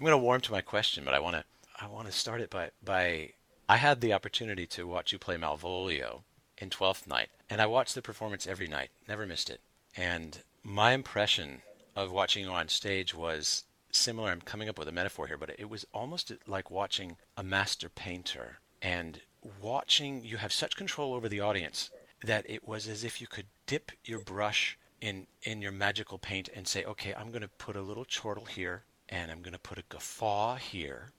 [0.00, 1.44] I'm going to warm to my question, but I want to
[1.78, 3.34] I want to start it by by
[3.68, 6.22] I had the opportunity to watch you play Malvolio
[6.56, 9.60] in Twelfth Night, and I watched the performance every night, never missed it,
[9.94, 11.60] and my impression
[11.94, 14.30] of watching you on stage was similar.
[14.30, 17.90] I'm coming up with a metaphor here, but it was almost like watching a master
[17.90, 19.20] painter and
[19.60, 21.90] watching you have such control over the audience
[22.24, 26.48] that it was as if you could dip your brush in in your magical paint
[26.54, 29.58] and say, okay, I'm going to put a little chortle here, and I'm going to
[29.58, 31.10] put a guffaw here,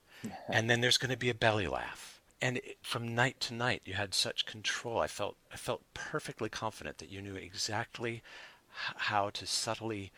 [0.48, 2.20] and then there's going to be a belly laugh.
[2.42, 5.00] And it, from night to night, you had such control.
[5.00, 8.24] I felt I felt perfectly confident that you knew exactly
[8.72, 10.12] how to subtly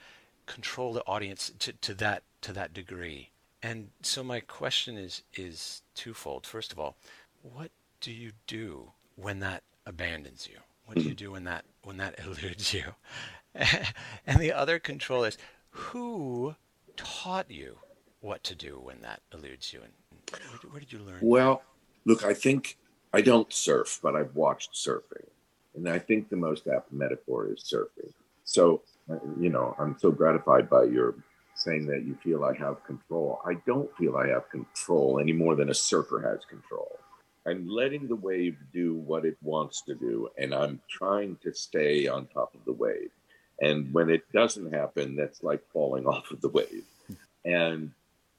[0.45, 3.29] control the audience to, to that to that degree.
[3.61, 6.45] And so my question is is twofold.
[6.45, 6.95] First of all,
[7.41, 10.59] what do you do when that abandons you?
[10.85, 12.95] What do you do when that when that eludes you?
[14.25, 15.37] and the other control is
[15.69, 16.55] who
[16.95, 17.77] taught you
[18.21, 19.91] what to do when that eludes you and
[20.31, 21.19] where, where did you learn?
[21.21, 21.63] Well,
[22.05, 22.77] look, I think
[23.13, 25.27] I don't surf, but I've watched surfing.
[25.75, 28.11] And I think the most apt metaphor is surfing.
[28.43, 31.15] So, uh, you know, I'm so gratified by your
[31.55, 33.39] saying that you feel I have control.
[33.45, 36.99] I don't feel I have control any more than a surfer has control.
[37.45, 42.07] I'm letting the wave do what it wants to do, and I'm trying to stay
[42.07, 43.11] on top of the wave.
[43.61, 46.85] And when it doesn't happen, that's like falling off of the wave.
[47.45, 47.91] And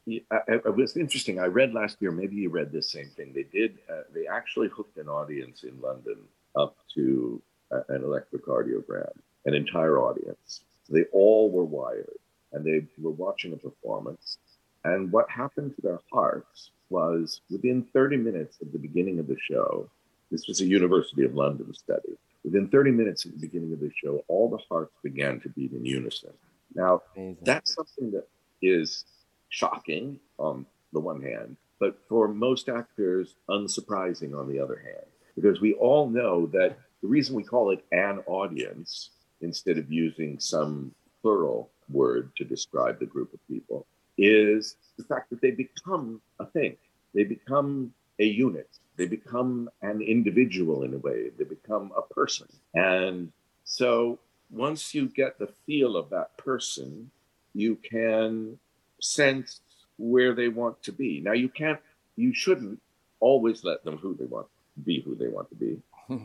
[0.07, 1.41] it was interesting.
[1.41, 3.33] I read last year, maybe you read this same thing.
[3.33, 6.19] They did, uh, they actually hooked an audience in London
[6.57, 9.11] up to uh, an electrocardiogram
[9.45, 10.61] an entire audience.
[10.89, 12.19] They all were wired
[12.53, 14.39] and they were watching a performance.
[14.85, 19.37] And what happened to their hearts was within 30 minutes of the beginning of the
[19.41, 19.89] show,
[20.31, 22.17] this was a University of London study.
[22.45, 25.73] Within 30 minutes of the beginning of the show, all the hearts began to beat
[25.73, 26.33] in unison.
[26.75, 27.39] Now, Amazing.
[27.43, 28.29] that's something that
[28.61, 29.05] is
[29.49, 35.61] shocking on the one hand, but for most actors, unsurprising on the other hand, because
[35.61, 40.95] we all know that the reason we call it an audience instead of using some
[41.23, 43.87] plural word to describe the group of people
[44.19, 46.77] is the fact that they become a thing.
[47.15, 48.69] They become a unit.
[48.97, 51.31] They become an individual in a way.
[51.37, 52.49] They become a person.
[52.75, 53.33] And
[53.65, 54.19] so
[54.51, 57.11] once you get the feel of that person,
[57.55, 58.59] you can
[59.01, 59.61] sense
[59.99, 61.21] where they want to be.
[61.21, 61.81] Now you can't,
[62.17, 62.81] you shouldn't
[63.21, 64.47] always let them who they want
[64.83, 65.81] be who they want to be.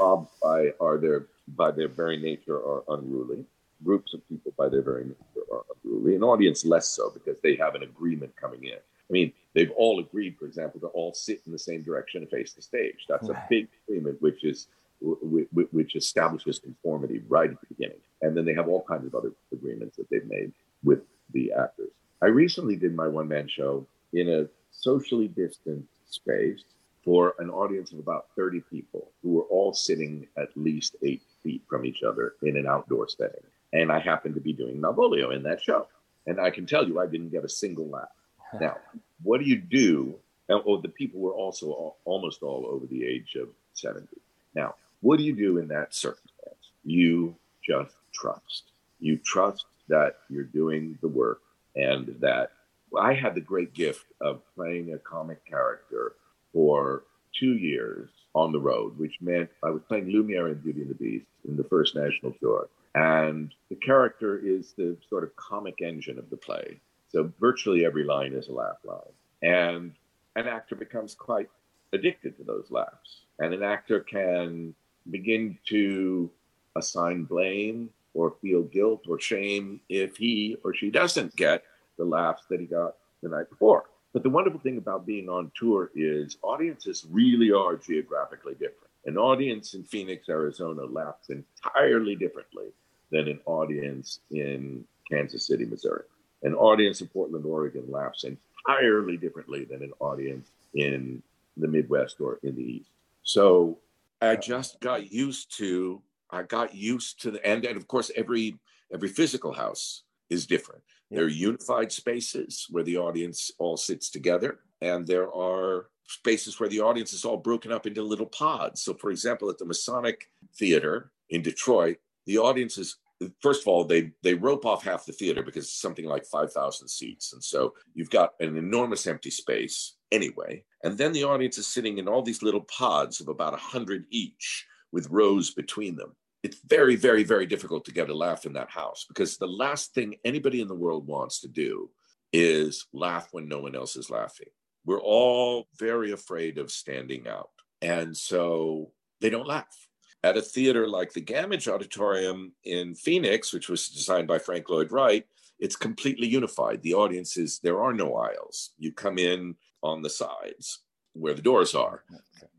[0.00, 3.44] Robbed by are their by their very nature are unruly.
[3.84, 6.16] Groups of people by their very nature are unruly.
[6.16, 8.78] An audience less so because they have an agreement coming in.
[9.08, 12.30] I mean, they've all agreed, for example, to all sit in the same direction and
[12.30, 13.06] face the stage.
[13.08, 14.68] That's a big agreement, which is
[15.00, 18.00] which establishes conformity right at the beginning.
[18.22, 21.90] And then they have all kinds of other agreements that they've made with the actors.
[22.20, 26.64] I recently did my one man show in a socially distant space
[27.04, 31.62] for an audience of about 30 people who were all sitting at least eight feet
[31.68, 33.40] from each other in an outdoor setting.
[33.72, 35.86] And I happened to be doing Malvolio in that show.
[36.26, 38.08] And I can tell you, I didn't get a single laugh.
[38.60, 38.78] Now,
[39.22, 40.14] what do you do?
[40.48, 44.06] Oh, the people were also all, almost all over the age of 70.
[44.54, 46.72] Now, what do you do in that circumstance?
[46.84, 48.64] You just trust.
[49.00, 51.40] You trust that you're doing the work
[51.76, 52.52] and that
[52.98, 56.14] I had the great gift of playing a comic character
[56.52, 57.04] for
[57.38, 60.94] two years on the road, which meant I was playing Lumiere in Beauty and the
[60.94, 62.68] Beast in the first national tour.
[62.94, 66.80] And the character is the sort of comic engine of the play.
[67.08, 69.00] So virtually every line is a laugh line.
[69.42, 69.94] And
[70.36, 71.48] an actor becomes quite
[71.92, 73.22] addicted to those laughs.
[73.38, 74.74] And an actor can
[75.10, 76.30] begin to
[76.76, 81.62] assign blame or feel guilt or shame if he or she doesn't get
[81.96, 83.84] the laughs that he got the night before.
[84.12, 88.90] But the wonderful thing about being on tour is audiences really are geographically different.
[89.04, 92.68] An audience in Phoenix, Arizona laughs entirely differently
[93.10, 96.04] than an audience in Kansas City, Missouri.
[96.42, 101.22] An audience in Portland, Oregon laughs entirely differently than an audience in
[101.56, 102.90] the Midwest or in the East.
[103.22, 103.78] So
[104.20, 108.56] I just got used to I got used to the and, and of course every
[108.92, 110.82] every physical house is different.
[111.10, 116.68] There are unified spaces where the audience all sits together, and there are spaces where
[116.68, 118.82] the audience is all broken up into little pods.
[118.82, 121.96] So, for example, at the Masonic Theater in Detroit,
[122.26, 122.96] the audience is
[123.40, 126.88] first of all they they rope off half the theater because it's something like 5000
[126.88, 131.66] seats and so you've got an enormous empty space anyway and then the audience is
[131.66, 136.14] sitting in all these little pods of about a 100 each with rows between them
[136.42, 139.92] it's very, very, very difficult to get a laugh in that house because the last
[139.94, 141.90] thing anybody in the world wants to do
[142.32, 144.48] is laugh when no one else is laughing.
[144.84, 147.50] We're all very afraid of standing out.
[147.82, 149.87] And so they don't laugh.
[150.24, 154.90] At a theater like the Gammage Auditorium in Phoenix, which was designed by Frank Lloyd
[154.90, 155.24] Wright,
[155.58, 156.82] it's completely unified.
[156.82, 158.70] The audience is, there are no aisles.
[158.78, 160.80] You come in on the sides
[161.12, 162.04] where the doors are,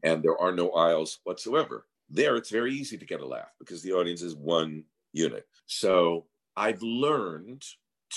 [0.03, 1.85] and there are no aisles whatsoever.
[2.09, 5.45] There, it's very easy to get a laugh because the audience is one unit.
[5.65, 7.63] So I've learned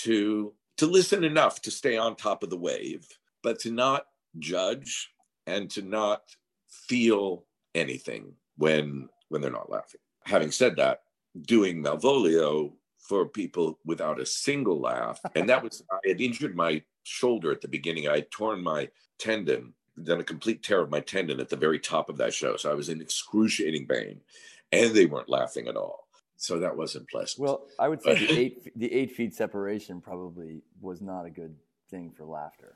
[0.03, 3.05] to to listen enough to stay on top of the wave,
[3.43, 4.07] but to not
[4.39, 5.11] judge
[5.45, 6.23] and to not
[6.67, 9.99] feel anything when when they're not laughing.
[10.25, 11.01] Having said that,
[11.41, 16.81] doing Malvolio for people without a single laugh, and that was I had injured my
[17.03, 18.07] shoulder at the beginning.
[18.07, 21.79] I had torn my tendon done a complete tear of my tendon at the very
[21.79, 22.57] top of that show.
[22.57, 24.21] So I was in excruciating pain,
[24.71, 26.07] and they weren't laughing at all.
[26.37, 27.39] So that wasn't pleasant.
[27.39, 31.55] Well, I would say the eight the eight feet separation probably was not a good
[31.89, 32.75] thing for laughter.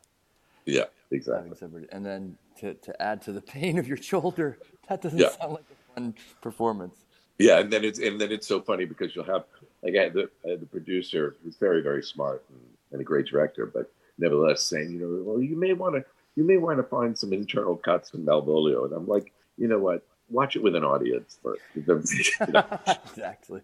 [0.65, 1.87] Yeah, exactly.
[1.91, 4.57] And then to, to add to the pain of your shoulder,
[4.89, 5.29] that doesn't yeah.
[5.29, 6.95] sound like a fun performance.
[7.39, 9.45] Yeah, and then it's and then it's so funny because you'll have
[9.83, 12.59] again the uh, the producer who's very very smart and,
[12.91, 16.03] and a great director, but nevertheless saying you know well you may want to
[16.35, 18.85] you may want to find some internal cuts from Malvolio.
[18.85, 20.03] And I'm like, you know what?
[20.29, 21.61] Watch it with an audience first.
[23.09, 23.61] exactly.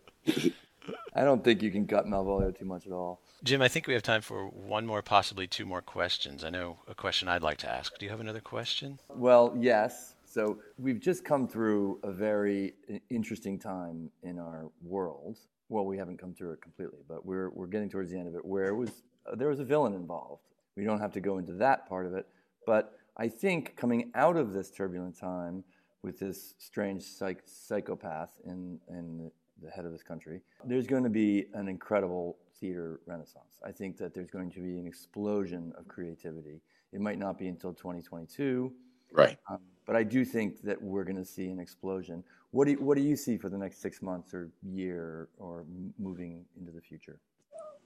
[1.15, 3.21] I don't think you can cut Malvolio too much at all.
[3.43, 6.43] Jim, I think we have time for one more, possibly two more questions.
[6.43, 7.97] I know a question I'd like to ask.
[7.97, 8.99] Do you have another question?
[9.09, 10.15] Well, yes.
[10.33, 12.73] So we've just come through a very
[13.11, 15.37] interesting time in our world.
[15.69, 18.33] Well, we haven't come through it completely, but we're we're getting towards the end of
[18.33, 20.41] it, where it was uh, there was a villain involved.
[20.75, 22.25] We don't have to go into that part of it,
[22.65, 25.63] but I think coming out of this turbulent time
[26.01, 29.29] with this strange psych- psychopath in, in
[29.61, 33.59] the head of this country, there's going to be an incredible theater renaissance.
[33.63, 36.59] I think that there's going to be an explosion of creativity.
[36.91, 38.73] It might not be until 2022.
[39.11, 39.37] Right.
[39.47, 42.23] Um, but I do think that we're going to see an explosion.
[42.51, 45.65] What do you, what do you see for the next six months or year or
[45.99, 47.19] moving into the future?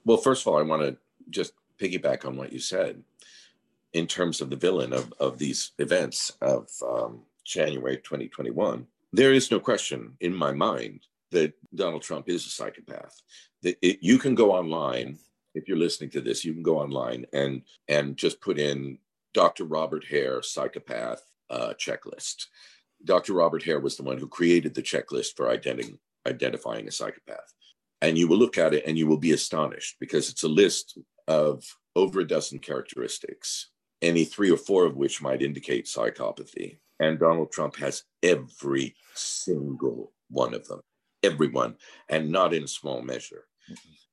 [0.04, 0.96] Well, first of all, I want to
[1.30, 3.02] just piggyback on what you said
[3.92, 9.50] in terms of the villain of, of these events of um, January 2021, there is
[9.50, 13.22] no question in my mind that Donald Trump is a psychopath.
[13.62, 15.18] That it, you can go online
[15.54, 18.98] if you're listening to this, you can go online and and just put in
[19.34, 19.64] Dr.
[19.64, 22.46] Robert Hare psychopath uh, checklist.
[23.04, 23.32] Dr.
[23.32, 27.54] Robert Hare was the one who created the checklist for identifying identifying a psychopath,
[28.02, 30.98] and you will look at it and you will be astonished because it's a list
[31.26, 31.64] of
[31.96, 33.70] over a dozen characteristics
[34.02, 36.78] any three or four of which might indicate psychopathy.
[37.00, 40.80] And Donald Trump has every single one of them,
[41.22, 41.76] every one,
[42.08, 43.44] and not in small measure.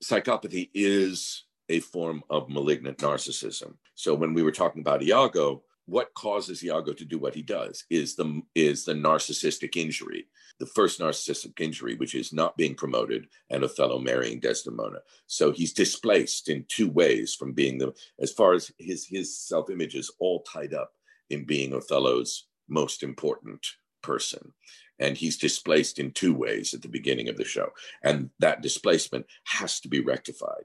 [0.04, 3.76] Psychopathy is a form of malignant narcissism.
[3.96, 7.86] So when we were talking about Iago, what causes Iago to do what he does
[7.90, 10.28] is the is the narcissistic injury,
[10.60, 15.00] the first narcissistic injury, which is not being promoted and Othello marrying Desdemona.
[15.28, 19.70] So he's displaced in two ways from being the as far as his his self
[19.70, 20.94] image is all tied up
[21.30, 23.66] in being Othello's most important
[24.02, 24.54] person.
[24.98, 27.70] And he's displaced in two ways at the beginning of the show.
[28.02, 30.64] And that displacement has to be rectified.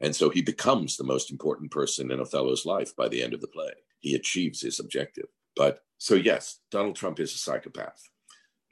[0.00, 3.40] And so he becomes the most important person in Othello's life by the end of
[3.40, 3.72] the play.
[4.00, 5.26] He achieves his objective.
[5.56, 8.02] But so, yes, Donald Trump is a psychopath.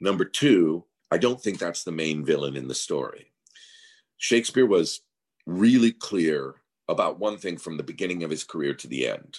[0.01, 3.31] Number two, I don't think that's the main villain in the story.
[4.17, 5.01] Shakespeare was
[5.45, 6.55] really clear
[6.87, 9.37] about one thing from the beginning of his career to the end.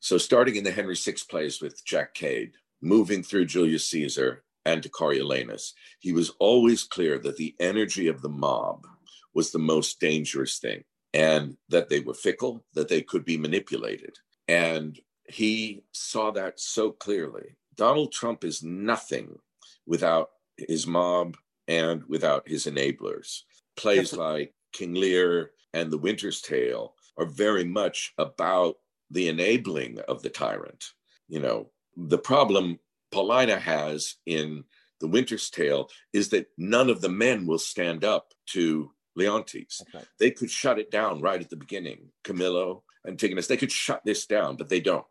[0.00, 4.82] So, starting in the Henry VI plays with Jack Cade, moving through Julius Caesar and
[4.82, 8.86] to Coriolanus, he was always clear that the energy of the mob
[9.34, 14.16] was the most dangerous thing and that they were fickle, that they could be manipulated.
[14.46, 14.98] And
[15.28, 17.56] he saw that so clearly.
[17.76, 19.38] Donald Trump is nothing
[19.86, 21.36] without his mob
[21.68, 23.42] and without his enablers.
[23.76, 28.76] Plays like King Lear and The Winter's Tale are very much about
[29.10, 30.92] the enabling of the tyrant.
[31.28, 32.78] You know, the problem
[33.12, 34.64] Paulina has in
[35.00, 39.82] The Winter's Tale is that none of the men will stand up to Leontes.
[39.94, 40.06] Right.
[40.18, 42.08] They could shut it down right at the beginning.
[42.24, 45.04] Camillo, Antigonus, they could shut this down, but they don't.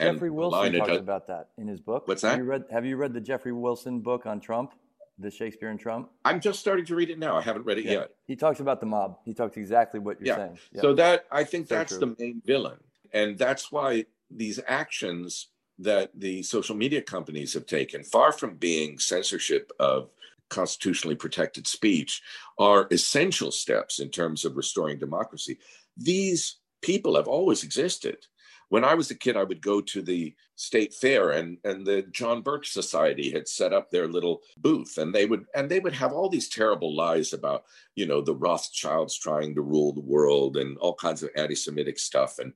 [0.00, 0.34] Jeffrey R.
[0.34, 2.06] Wilson talks does, about that in his book.
[2.06, 2.32] What's that?
[2.32, 4.74] Have you, read, have you read the Jeffrey Wilson book on Trump,
[5.18, 6.10] the Shakespeare and Trump?
[6.24, 7.36] I'm just starting to read it now.
[7.36, 7.92] I haven't read it yeah.
[7.92, 8.10] yet.
[8.26, 9.18] He talks about the mob.
[9.24, 10.36] He talks exactly what you're yeah.
[10.36, 10.58] saying.
[10.72, 10.80] Yeah.
[10.82, 12.14] So that I think so that's true.
[12.14, 12.78] the main villain,
[13.12, 18.98] and that's why these actions that the social media companies have taken, far from being
[18.98, 20.10] censorship of
[20.48, 22.22] constitutionally protected speech,
[22.58, 25.58] are essential steps in terms of restoring democracy.
[25.96, 28.18] These people have always existed.
[28.68, 32.02] When I was a kid, I would go to the state fair and, and the
[32.12, 35.92] John Birch Society had set up their little booth and they would and they would
[35.92, 37.64] have all these terrible lies about,
[37.94, 42.38] you know, the Rothschilds trying to rule the world and all kinds of anti-Semitic stuff.
[42.38, 42.54] And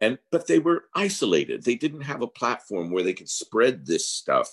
[0.00, 1.62] and but they were isolated.
[1.62, 4.48] They didn't have a platform where they could spread this stuff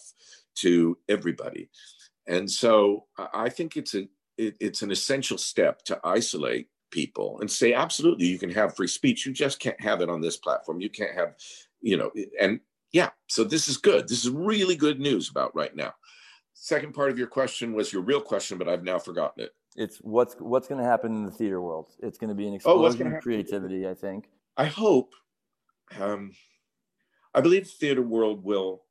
[0.55, 1.69] to everybody.
[2.27, 7.49] And so I think it's a it, it's an essential step to isolate people and
[7.49, 9.25] say absolutely you can have free speech.
[9.25, 10.81] You just can't have it on this platform.
[10.81, 11.35] You can't have
[11.81, 12.59] you know and
[12.91, 14.07] yeah so this is good.
[14.07, 15.93] This is really good news about right now.
[16.53, 19.51] Second part of your question was your real question but i've now forgotten it.
[19.75, 21.91] It's what's what's going to happen in the theater world.
[21.99, 24.29] It's going to be an oh, explosion oh, of creativity i think.
[24.55, 25.13] I hope
[25.99, 26.31] um,
[27.33, 28.83] i believe the theater world will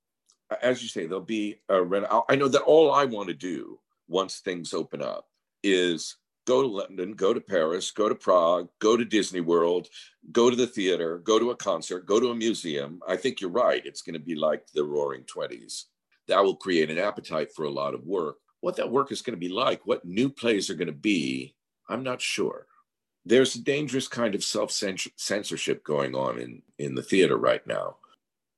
[0.63, 1.83] as you say there'll be a
[2.29, 3.79] i know that all i want to do
[4.09, 5.29] once things open up
[5.63, 6.17] is
[6.47, 9.89] go to London, go to Paris, go to Prague, go to Disney World,
[10.33, 13.01] go to the theater, go to a concert, go to a museum.
[13.07, 13.85] I think you're right.
[13.85, 15.85] It's going to be like the roaring 20s.
[16.29, 18.37] That will create an appetite for a lot of work.
[18.61, 21.55] What that work is going to be like, what new plays are going to be,
[21.89, 22.67] I'm not sure.
[23.25, 27.97] There's a dangerous kind of self censorship going on in, in the theater right now.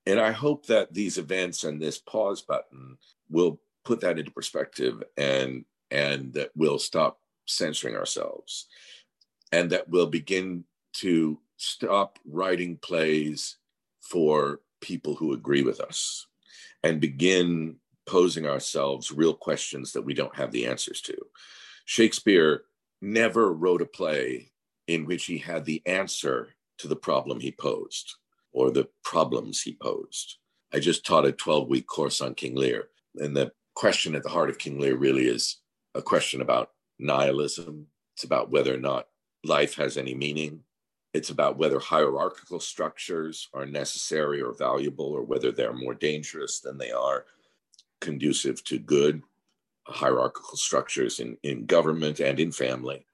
[0.06, 2.98] And I hope that these events and this pause button
[3.30, 7.18] will put that into perspective and and that will stop
[7.48, 8.66] censoring ourselves
[9.52, 13.56] and that we'll begin to stop writing plays
[14.00, 16.26] for people who agree with us
[16.82, 17.76] and begin
[18.06, 21.16] posing ourselves real questions that we don't have the answers to.
[21.84, 22.62] Shakespeare
[23.00, 24.50] never wrote a play
[24.86, 28.14] in which he had the answer to the problem he posed
[28.52, 30.36] or the problems he posed.
[30.72, 34.28] I just taught a 12 week course on King Lear, and the question at the
[34.28, 35.58] heart of King Lear really is
[35.94, 37.86] a question about nihilism.
[38.14, 39.08] It's about whether or not
[39.44, 40.60] life has any meaning.
[41.14, 46.78] It's about whether hierarchical structures are necessary or valuable, or whether they're more dangerous than
[46.78, 47.24] they are
[48.00, 49.22] conducive to good
[49.86, 53.04] hierarchical structures in, in government and in family.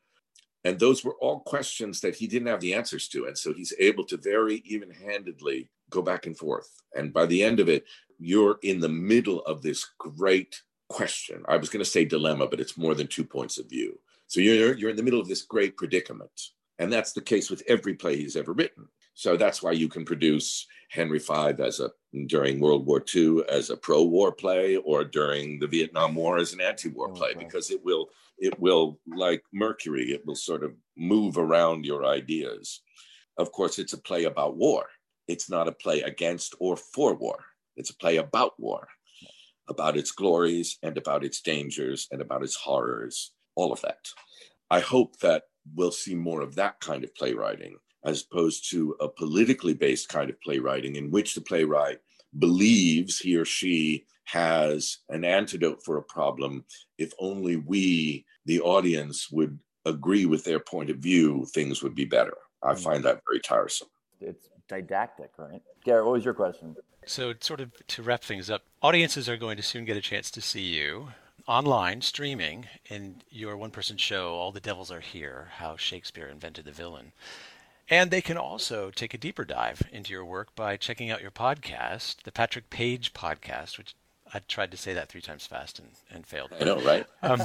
[0.64, 3.26] And those were all questions that he didn't have the answers to.
[3.26, 6.68] And so he's able to very even handedly go back and forth.
[6.96, 7.84] And by the end of it,
[8.18, 10.62] you're in the middle of this great
[10.94, 11.42] question.
[11.48, 13.98] I was going to say dilemma, but it's more than two points of view.
[14.28, 16.36] So you're you're in the middle of this great predicament,
[16.78, 18.86] and that's the case with every play he's ever written.
[19.14, 21.90] So that's why you can produce Henry V as a
[22.26, 26.60] during World War II as a pro-war play, or during the Vietnam War as an
[26.60, 31.38] anti-war oh, play, because it will it will like Mercury, it will sort of move
[31.38, 32.82] around your ideas.
[33.36, 34.84] Of course, it's a play about war.
[35.26, 37.40] It's not a play against or for war.
[37.76, 38.86] It's a play about war
[39.68, 44.08] about its glories and about its dangers and about its horrors, all of that.
[44.70, 45.44] I hope that
[45.74, 50.30] we'll see more of that kind of playwriting as opposed to a politically based kind
[50.30, 51.98] of playwriting in which the playwright
[52.38, 56.64] believes he or she has an antidote for a problem
[56.98, 62.06] if only we the audience would agree with their point of view things would be
[62.06, 62.78] better i hmm.
[62.78, 63.88] find that very tiresome
[64.20, 65.62] it's didactic right?
[65.84, 66.76] Garrett what was your question?
[67.06, 70.30] So sort of to wrap things up audiences are going to soon get a chance
[70.32, 71.08] to see you
[71.46, 76.64] online streaming in your one person show all the devils are here how shakespeare invented
[76.64, 77.12] the villain.
[77.90, 81.30] And they can also take a deeper dive into your work by checking out your
[81.30, 83.94] podcast, the Patrick Page podcast, which
[84.34, 86.52] I tried to say that three times fast and, and failed.
[86.60, 87.06] I know, right?
[87.22, 87.40] um,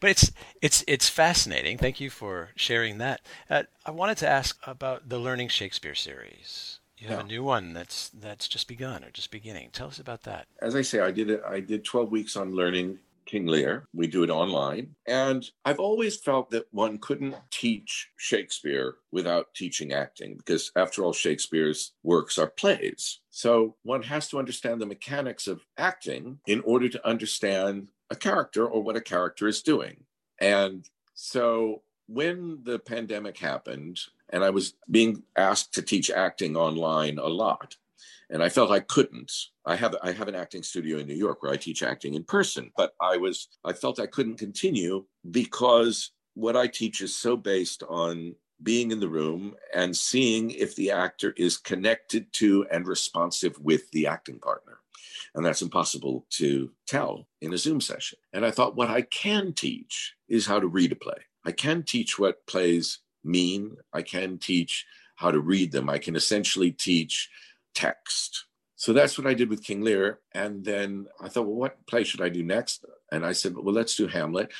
[0.00, 0.30] but it's
[0.62, 1.78] it's it's fascinating.
[1.78, 3.22] Thank you for sharing that.
[3.50, 6.78] Uh, I wanted to ask about the Learning Shakespeare series.
[6.96, 7.24] You have yeah.
[7.24, 9.70] a new one that's that's just begun or just beginning.
[9.72, 10.46] Tell us about that.
[10.62, 11.42] As I say, I did it.
[11.46, 13.88] I did twelve weeks on learning King Lear.
[13.92, 14.94] We do it online.
[15.06, 21.12] And I've always felt that one couldn't teach Shakespeare without teaching acting, because after all,
[21.12, 23.20] Shakespeare's works are plays.
[23.30, 28.66] So one has to understand the mechanics of acting in order to understand a character
[28.66, 30.04] or what a character is doing.
[30.40, 33.98] And so when the pandemic happened,
[34.30, 37.76] and I was being asked to teach acting online a lot,
[38.30, 39.32] and I felt I couldn't.
[39.64, 42.24] I have I have an acting studio in New York where I teach acting in
[42.24, 47.36] person, but I was I felt I couldn't continue because what I teach is so
[47.36, 52.86] based on being in the room and seeing if the actor is connected to and
[52.86, 54.78] responsive with the acting partner.
[55.34, 58.18] And that's impossible to tell in a Zoom session.
[58.32, 61.18] And I thought what I can teach is how to read a play.
[61.44, 63.76] I can teach what plays mean.
[63.92, 65.88] I can teach how to read them.
[65.88, 67.28] I can essentially teach
[67.76, 68.46] text.
[68.74, 70.20] So that's what I did with King Lear.
[70.34, 72.84] And then I thought, well, what play should I do next?
[73.12, 74.52] And I said, well, let's do Hamlet.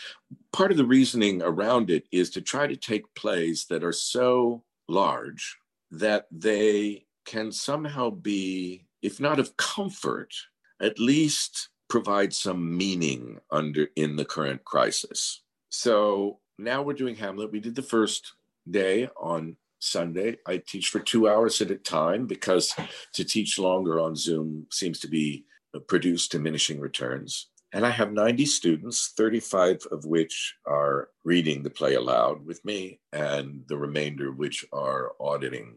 [0.53, 4.63] Part of the reasoning around it is to try to take plays that are so
[4.89, 5.59] large
[5.91, 10.33] that they can somehow be, if not of comfort,
[10.81, 15.43] at least provide some meaning under in the current crisis.
[15.69, 17.53] So now we're doing Hamlet.
[17.53, 18.33] We did the first
[18.71, 20.39] day on Sunday.
[20.47, 22.75] I teach for two hours at a time because
[23.15, 25.45] to teach longer on Zoom seems to be
[25.89, 27.49] produce diminishing returns.
[27.73, 33.01] And I have 90 students, 35 of which are reading the play aloud with me,
[33.13, 35.77] and the remainder which are auditing.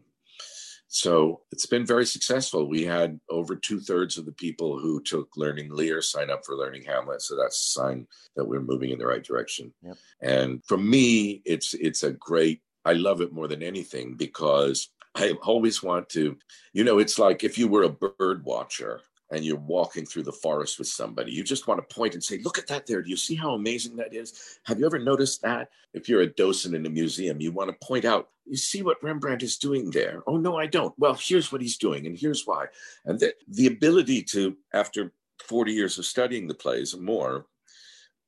[0.92, 2.68] So it's been very successful.
[2.68, 6.56] We had over two thirds of the people who took Learning Lear sign up for
[6.56, 7.22] Learning Hamlet.
[7.22, 9.72] So that's a sign that we're moving in the right direction.
[9.82, 9.96] Yep.
[10.20, 15.32] And for me, it's it's a great I love it more than anything because I
[15.42, 16.36] always want to,
[16.72, 19.00] you know, it's like if you were a bird watcher
[19.30, 22.38] and you're walking through the forest with somebody, you just want to point and say,
[22.38, 23.02] Look at that there.
[23.02, 24.58] Do you see how amazing that is?
[24.64, 25.70] Have you ever noticed that?
[25.94, 29.02] If you're a docent in a museum, you want to point out, You see what
[29.02, 30.22] Rembrandt is doing there?
[30.26, 30.94] Oh, no, I don't.
[30.98, 32.66] Well, here's what he's doing, and here's why.
[33.04, 35.12] And the, the ability to, after
[35.44, 37.46] 40 years of studying the plays and more,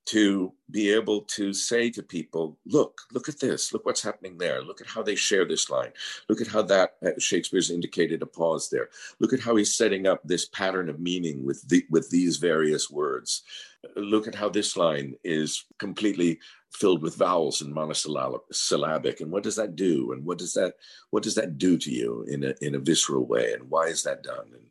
[0.05, 4.63] to be able to say to people, look, look at this, look what's happening there,
[4.63, 5.93] look at how they share this line,
[6.29, 8.89] look at how that uh, Shakespeare's indicated a pause there,
[9.21, 12.91] look at how he's setting up this pattern of meaning with the, with these various
[12.91, 13.43] words,
[13.97, 16.41] look at how this line is completely
[16.73, 20.75] filled with vowels and monosyllabic, and what does that do, and what does that
[21.11, 24.03] what does that do to you in a in a visceral way, and why is
[24.03, 24.67] that done, and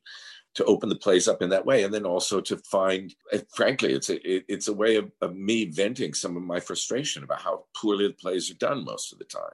[0.55, 3.93] to open the place up in that way and then also to find eh, frankly
[3.93, 7.41] it's a it, it's a way of, of me venting some of my frustration about
[7.41, 9.53] how poorly the plays are done most of the time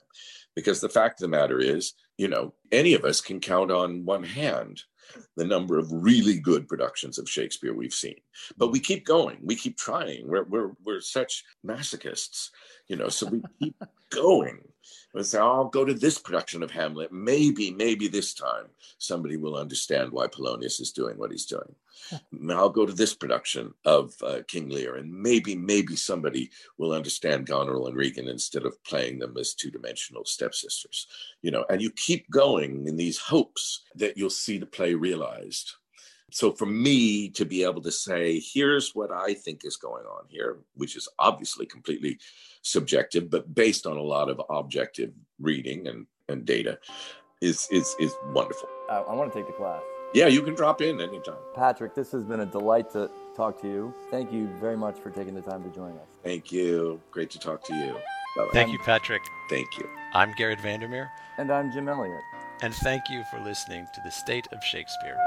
[0.55, 4.05] because the fact of the matter is you know any of us can count on
[4.05, 4.81] one hand
[5.35, 8.15] the number of really good productions of Shakespeare we've seen.
[8.57, 9.37] But we keep going.
[9.41, 10.27] We keep trying.
[10.27, 12.49] We're we're we're such masochists,
[12.87, 13.09] you know.
[13.09, 13.75] So we keep
[14.09, 14.59] going
[15.17, 17.11] and say, oh, I'll go to this production of Hamlet.
[17.11, 18.65] Maybe, maybe this time
[18.97, 21.75] somebody will understand why Polonius is doing what he's doing.
[22.51, 27.47] I'll go to this production of uh, King Lear, and maybe, maybe somebody will understand
[27.47, 31.07] Goneril and Regan instead of playing them as two-dimensional stepsisters.
[31.41, 35.73] You know, and you keep going in these hopes that you'll see the play realized.
[36.31, 40.25] So for me to be able to say, here's what I think is going on
[40.27, 42.19] here, which is obviously completely
[42.63, 46.79] subjective, but based on a lot of objective reading and, and data,
[47.39, 48.67] is is is wonderful.
[48.89, 49.81] I, I want to take the class.
[50.13, 51.37] Yeah, you can drop in anytime.
[51.53, 53.93] Patrick, this has been a delight to talk to you.
[54.09, 56.07] Thank you very much for taking the time to join us.
[56.23, 56.99] Thank you.
[57.11, 57.93] Great to talk to you.
[58.35, 58.49] Bye-bye.
[58.53, 59.21] Thank you, Patrick.
[59.49, 59.87] Thank you.
[60.13, 61.09] I'm Garrett Vandermeer.
[61.37, 62.21] And I'm Jim Elliott.
[62.61, 65.17] And thank you for listening to The State of Shakespeare.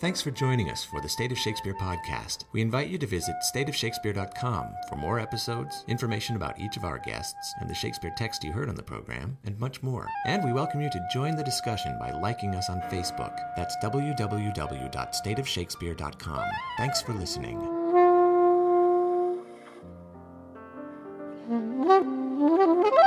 [0.00, 2.44] Thanks for joining us for the State of Shakespeare podcast.
[2.52, 7.54] We invite you to visit stateofshakespeare.com for more episodes, information about each of our guests,
[7.60, 10.08] and the Shakespeare text you heard on the program, and much more.
[10.24, 13.36] And we welcome you to join the discussion by liking us on Facebook.
[13.58, 16.50] That's www.stateofshakespeare.com.
[16.78, 17.60] Thanks for listening.